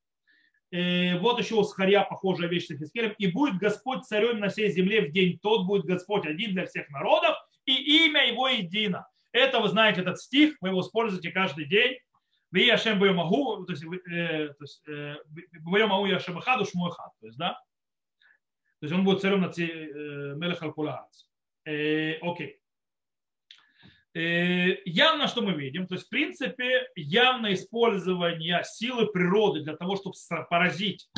Вот 1.22 1.40
еще 1.40 1.56
у 1.56 1.64
Схарья 1.64 2.04
похожая 2.04 2.50
вещь 2.50 2.68
с 2.68 2.78
Хискелем. 2.78 3.14
И 3.18 3.28
будет 3.28 3.58
Господь 3.58 4.06
царем 4.06 4.40
на 4.40 4.48
всей 4.48 4.72
земле 4.72 5.02
в 5.02 5.12
день 5.12 5.38
тот, 5.40 5.68
будет 5.68 5.86
Господь 5.86 6.26
один 6.26 6.54
для 6.54 6.66
всех 6.66 6.90
народов, 6.90 7.36
и 7.66 8.06
имя 8.06 8.28
его 8.28 8.48
едино. 8.48 9.06
Это 9.34 9.60
вы 9.60 9.68
знаете 9.68 10.02
этот 10.02 10.20
стих, 10.20 10.56
вы 10.62 10.70
его 10.70 10.82
используете 10.82 11.32
каждый 11.32 11.66
день. 11.66 11.98
Вы 12.52 12.70
Ашем 12.70 13.00
Магу, 13.00 13.66
то 13.66 13.74
есть, 13.74 13.84
э, 13.84 14.50
то 14.50 14.64
есть 14.64 14.88
э, 14.88 15.16
Магу 15.62 16.06
Яшем 16.06 16.40
Хаду 16.40 16.66
Шмуэхад. 16.66 17.12
То 17.20 17.26
есть, 17.26 17.38
да? 17.38 17.54
То 18.80 18.86
есть 18.86 18.94
он 18.94 19.04
будет 19.04 19.22
царем 19.22 19.42
над 19.42 19.58
э, 19.58 20.36
Мелех 20.36 20.62
Алкулаац. 20.62 21.26
Окей. 21.66 22.60
Явно, 24.14 25.28
что 25.28 25.42
мы 25.42 25.54
видим, 25.54 25.88
то 25.88 25.96
есть, 25.96 26.06
в 26.06 26.10
принципе, 26.10 26.88
явное 26.96 27.56
использование 27.56 28.62
силы 28.64 29.08
природы 29.08 29.62
для 29.62 29.76
того, 29.76 29.96
чтобы 29.96 30.16
поразить 30.52 31.10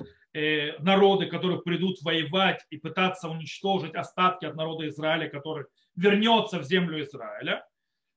народы, 0.79 1.25
которые 1.25 1.61
придут 1.61 2.01
воевать 2.03 2.65
и 2.69 2.77
пытаться 2.77 3.27
уничтожить 3.27 3.95
остатки 3.95 4.45
от 4.45 4.55
народа 4.55 4.87
Израиля, 4.87 5.29
который 5.29 5.65
вернется 5.97 6.59
в 6.59 6.63
землю 6.63 7.03
Израиля. 7.03 7.65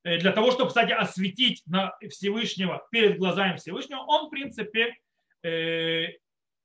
Э, 0.05 0.19
для 0.19 0.33
того, 0.33 0.51
чтобы, 0.51 0.69
кстати, 0.69 0.93
осветить 0.93 1.63
на 1.67 1.97
Всевышнего 2.09 2.87
перед 2.91 3.19
глазами 3.19 3.57
Всевышнего, 3.57 4.01
он, 4.01 4.27
в 4.27 4.31
принципе, 4.31 4.95
э, 5.43 6.07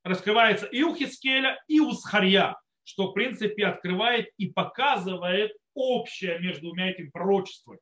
раскрывается 0.04 0.66
и 0.66 0.84
у 0.84 0.96
Хискеля, 0.96 1.62
и 1.68 1.80
у 1.80 1.92
Схарья, 1.94 2.58
что, 2.84 3.08
в 3.08 3.14
принципе, 3.14 3.66
открывает 3.66 4.30
и 4.38 4.50
показывает 4.50 5.54
общее 5.74 6.40
между 6.40 6.68
двумя 6.68 6.92
этими 6.92 7.10
пророчествами. 7.10 7.80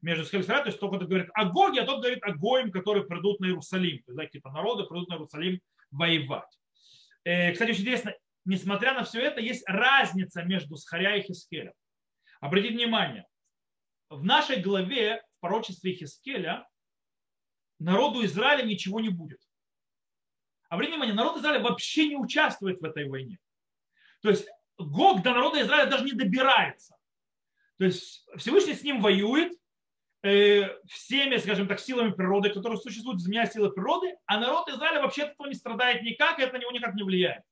Между 0.00 0.24
Хискелем 0.24 0.46
то 0.46 0.66
есть 0.66 0.80
только 0.80 0.98
тот 0.98 1.08
говорит 1.08 1.28
о 1.34 1.44
Гоге, 1.44 1.82
а 1.82 1.86
тот 1.86 2.00
говорит 2.00 2.24
о 2.24 2.32
Гоим, 2.32 2.72
которые 2.72 3.04
придут 3.04 3.38
на 3.38 3.46
Иерусалим. 3.46 4.02
То 4.02 4.12
есть, 4.12 4.20
какие-то 4.20 4.50
народы 4.50 4.84
придут 4.84 5.08
на 5.08 5.14
Иерусалим 5.14 5.60
воевать. 5.92 6.58
Э, 7.24 7.52
кстати, 7.52 7.70
очень 7.70 7.82
интересно, 7.82 8.14
несмотря 8.44 8.94
на 8.94 9.04
все 9.04 9.20
это, 9.20 9.40
есть 9.40 9.62
разница 9.68 10.42
между 10.42 10.76
Схаря 10.76 11.14
и 11.16 11.22
Хискелем. 11.22 11.72
Обратите 12.40 12.74
внимание, 12.74 13.26
в 14.16 14.24
нашей 14.24 14.60
главе 14.60 15.22
в 15.36 15.40
пророчестве 15.40 15.94
Хискеля 15.94 16.68
народу 17.78 18.24
Израиля 18.24 18.62
ничего 18.62 19.00
не 19.00 19.08
будет. 19.08 19.40
А 20.68 20.76
внимание, 20.76 21.14
народ 21.14 21.38
Израиля 21.38 21.60
вообще 21.60 22.08
не 22.08 22.16
участвует 22.16 22.80
в 22.80 22.84
этой 22.84 23.08
войне. 23.08 23.38
То 24.20 24.30
есть 24.30 24.46
Гог 24.78 25.22
до 25.22 25.32
народа 25.32 25.60
Израиля 25.62 25.90
даже 25.90 26.04
не 26.04 26.12
добирается. 26.12 26.96
То 27.78 27.84
есть 27.84 28.26
Всевышний 28.36 28.74
с 28.74 28.82
ним 28.82 29.00
воюет 29.00 29.52
э, 30.22 30.68
всеми, 30.86 31.36
скажем 31.38 31.66
так, 31.66 31.80
силами 31.80 32.12
природы, 32.12 32.50
которые 32.50 32.78
существуют, 32.78 33.20
изменяя 33.20 33.46
силы 33.46 33.72
природы, 33.72 34.14
а 34.26 34.38
народ 34.38 34.68
Израиля 34.68 35.02
вообще 35.02 35.22
этого 35.22 35.48
не 35.48 35.54
страдает 35.54 36.02
никак, 36.02 36.38
и 36.38 36.42
это 36.42 36.54
на 36.54 36.58
него 36.58 36.70
никак 36.70 36.94
не 36.94 37.02
влияет. 37.02 37.42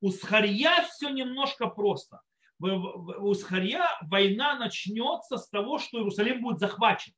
У 0.00 0.10
Схарья 0.10 0.82
все 0.90 1.10
немножко 1.10 1.68
просто 1.68 2.20
у 2.62 3.34
Схарья 3.34 3.86
война 4.02 4.58
начнется 4.58 5.36
с 5.36 5.48
того, 5.48 5.78
что 5.78 5.98
Иерусалим 5.98 6.42
будет 6.42 6.58
захвачен. 6.58 7.12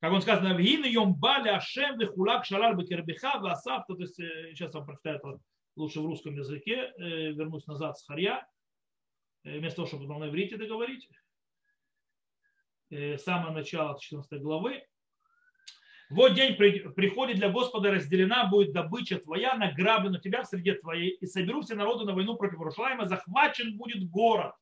Как 0.00 0.12
он 0.12 0.20
сказано, 0.20 0.54
«Вгин 0.54 0.84
йом 0.84 1.14
бали 1.14 1.48
ашем 1.48 1.98
вихулак 1.98 2.44
шалар 2.44 2.76
бекербеха 2.76 3.38
васав». 3.38 3.86
То 3.86 3.96
есть, 3.96 4.20
э, 4.20 4.50
сейчас 4.50 4.74
вам 4.74 4.84
прочитаю 4.84 5.16
это 5.16 5.40
лучше 5.76 6.00
в 6.00 6.04
русском 6.04 6.36
языке, 6.36 6.92
э, 6.98 7.32
вернусь 7.32 7.66
назад 7.66 7.98
с 7.98 8.04
Харья, 8.04 8.46
э, 9.44 9.58
вместо 9.58 9.76
того, 9.76 9.88
чтобы 9.88 10.06
на 10.06 10.28
иврите 10.28 10.58
договорить. 10.58 11.08
Самое 13.16 13.54
начало 13.54 13.98
14 13.98 14.42
главы. 14.42 14.86
Вот 16.10 16.34
день 16.34 16.54
приходит 16.54 17.36
для 17.36 17.48
Господа, 17.50 17.90
разделена 17.90 18.46
будет 18.46 18.72
добыча 18.72 19.18
твоя, 19.18 19.54
награблена 19.54 20.20
тебя 20.20 20.42
в 20.42 20.46
среде 20.46 20.74
твоей, 20.74 21.10
и 21.10 21.26
соберу 21.26 21.62
все 21.62 21.74
народы 21.74 22.04
на 22.04 22.12
войну 22.12 22.36
против 22.36 22.60
Рушалайма, 22.60 23.08
захвачен 23.08 23.76
будет 23.76 24.08
город. 24.10 24.54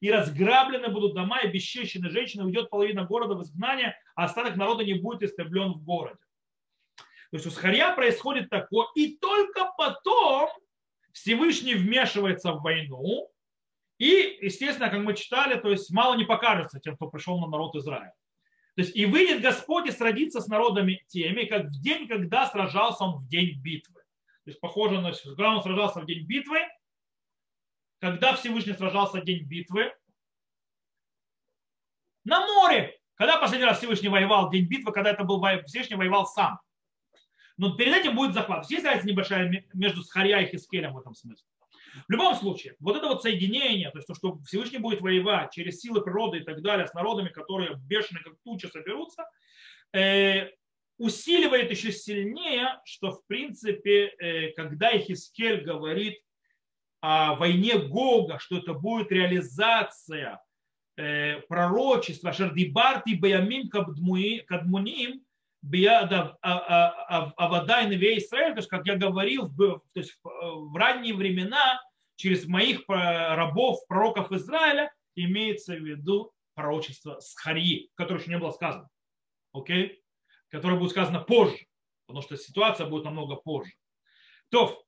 и 0.00 0.10
разграблены 0.10 0.88
будут 0.88 1.14
дома, 1.14 1.40
и 1.42 1.48
бесчещены 1.48 2.10
женщины, 2.10 2.44
уйдет 2.44 2.70
половина 2.70 3.04
города 3.04 3.34
в 3.34 3.42
изгнание, 3.42 3.96
а 4.16 4.24
остаток 4.24 4.56
народа 4.56 4.84
не 4.84 4.94
будет 4.94 5.22
истреблен 5.22 5.74
в 5.74 5.84
городе. 5.84 6.18
То 7.30 7.36
есть 7.36 7.46
у 7.46 7.50
Схарья 7.50 7.94
происходит 7.94 8.50
такое, 8.50 8.88
и 8.96 9.16
только 9.16 9.70
потом 9.78 10.48
Всевышний 11.12 11.74
вмешивается 11.74 12.52
в 12.52 12.62
войну, 12.62 13.30
и, 13.98 14.38
естественно, 14.42 14.90
как 14.90 15.00
мы 15.00 15.14
читали, 15.14 15.58
то 15.58 15.70
есть 15.70 15.90
мало 15.92 16.16
не 16.16 16.24
покажется 16.24 16.80
тем, 16.80 16.96
кто 16.96 17.06
пришел 17.08 17.38
на 17.38 17.46
народ 17.46 17.76
Израиля. 17.76 18.12
То 18.74 18.82
есть 18.82 18.96
и 18.96 19.04
выйдет 19.04 19.42
Господь 19.42 19.86
и 19.86 19.92
сразится 19.92 20.40
с 20.40 20.48
народами 20.48 21.04
теми, 21.08 21.44
как 21.44 21.66
в 21.66 21.80
день, 21.82 22.08
когда 22.08 22.46
сражался 22.46 23.04
он 23.04 23.22
в 23.22 23.28
день 23.28 23.60
битвы. 23.60 24.00
То 24.44 24.50
есть 24.50 24.60
похоже 24.60 25.00
на 25.00 25.12
когда 25.12 25.54
он 25.54 25.62
сражался 25.62 26.00
в 26.00 26.06
день 26.06 26.26
битвы, 26.26 26.58
когда 28.00 28.34
Всевышний 28.34 28.72
сражался 28.72 29.20
в 29.20 29.24
день 29.24 29.44
битвы, 29.44 29.92
на 32.24 32.46
море. 32.46 32.98
Когда 33.14 33.38
последний 33.38 33.66
раз 33.66 33.78
Всевышний 33.78 34.08
воевал 34.08 34.48
в 34.48 34.52
день 34.52 34.66
битвы, 34.66 34.92
когда 34.92 35.10
это 35.10 35.24
был 35.24 35.40
Всевышний 35.66 35.96
воевал 35.96 36.26
сам. 36.26 36.58
Но 37.56 37.76
перед 37.76 37.94
этим 37.94 38.16
будет 38.16 38.34
захват. 38.34 38.68
Есть 38.70 38.84
разница 38.84 39.06
небольшая 39.06 39.64
между 39.74 40.02
Схарья 40.02 40.40
и 40.40 40.50
Хискелем 40.50 40.94
в 40.94 40.98
этом 40.98 41.14
смысле. 41.14 41.46
В 42.08 42.12
любом 42.12 42.34
случае, 42.34 42.74
вот 42.80 42.96
это 42.96 43.06
вот 43.08 43.22
соединение, 43.22 43.90
то 43.90 43.98
есть 43.98 44.08
то, 44.08 44.14
что 44.14 44.38
Всевышний 44.46 44.78
будет 44.78 45.00
воевать 45.00 45.52
через 45.52 45.80
силы 45.80 46.02
природы 46.02 46.38
и 46.38 46.44
так 46.44 46.62
далее 46.62 46.86
с 46.86 46.94
народами, 46.94 47.28
которые 47.28 47.76
бешеные 47.76 48.24
как 48.24 48.34
тучи 48.44 48.66
соберутся, 48.66 49.24
э, 49.92 50.50
усиливает 50.98 51.70
еще 51.70 51.92
сильнее, 51.92 52.80
что 52.84 53.12
в 53.12 53.26
принципе, 53.26 54.14
э, 54.18 54.52
когда 54.52 54.96
Ихискель 54.96 55.62
говорит 55.62 56.18
о 57.00 57.34
войне 57.34 57.78
Гога, 57.78 58.38
что 58.38 58.58
это 58.58 58.74
будет 58.74 59.10
реализация 59.10 60.40
э, 60.96 61.40
пророчества 61.48 62.32
Шардибарти 62.32 63.14
Баямим 63.14 63.68
Кадмуним, 63.68 65.24
Авадай 65.64 66.34
а, 66.42 67.32
а, 67.36 67.84
Неве 67.86 68.18
Израиль, 68.18 68.52
то 68.52 68.58
есть, 68.58 68.68
как 68.68 68.86
я 68.86 68.96
говорил, 68.96 69.48
то 69.56 69.82
есть, 69.94 70.18
в 70.22 70.76
ранние 70.76 71.14
времена 71.14 71.80
через 72.16 72.46
моих 72.46 72.82
рабов, 72.88 73.78
пророков 73.86 74.32
Израиля, 74.32 74.92
имеется 75.14 75.74
в 75.74 75.80
виду 75.80 76.32
пророчество 76.54 77.18
Схарьи, 77.20 77.90
которое 77.94 78.20
еще 78.20 78.30
не 78.30 78.38
было 78.38 78.50
сказано. 78.50 78.88
Окей? 79.52 79.86
Okay? 79.86 79.96
Которое 80.50 80.78
будет 80.78 80.90
сказано 80.90 81.20
позже, 81.20 81.66
потому 82.06 82.22
что 82.22 82.36
ситуация 82.36 82.86
будет 82.86 83.04
намного 83.04 83.36
позже. 83.36 83.72
То, 84.50 84.84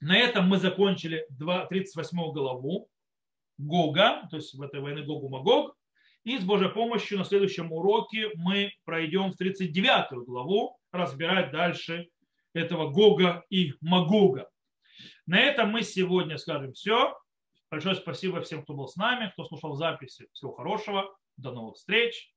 на 0.00 0.16
этом 0.18 0.48
мы 0.48 0.58
закончили 0.58 1.26
38 1.38 2.32
главу 2.32 2.88
Гога, 3.58 4.26
то 4.30 4.36
есть 4.36 4.54
в 4.54 4.62
этой 4.62 4.80
войне 4.80 5.02
Гогу 5.02 5.28
Магог. 5.28 5.76
И 6.24 6.38
с 6.38 6.44
Божьей 6.44 6.68
помощью 6.68 7.18
на 7.18 7.24
следующем 7.24 7.72
уроке 7.72 8.30
мы 8.34 8.72
пройдем 8.84 9.32
в 9.32 9.36
39 9.36 10.26
главу, 10.26 10.78
разбирать 10.92 11.50
дальше 11.50 12.08
этого 12.52 12.90
Гога 12.90 13.44
и 13.48 13.72
Магога. 13.80 14.50
На 15.26 15.40
этом 15.40 15.70
мы 15.70 15.82
сегодня 15.82 16.36
скажем 16.36 16.72
все. 16.72 17.16
Большое 17.70 17.94
спасибо 17.94 18.40
всем, 18.42 18.62
кто 18.62 18.74
был 18.74 18.88
с 18.88 18.96
нами, 18.96 19.30
кто 19.32 19.44
слушал 19.44 19.74
записи. 19.74 20.28
Всего 20.32 20.52
хорошего. 20.52 21.16
До 21.36 21.52
новых 21.52 21.76
встреч. 21.76 22.32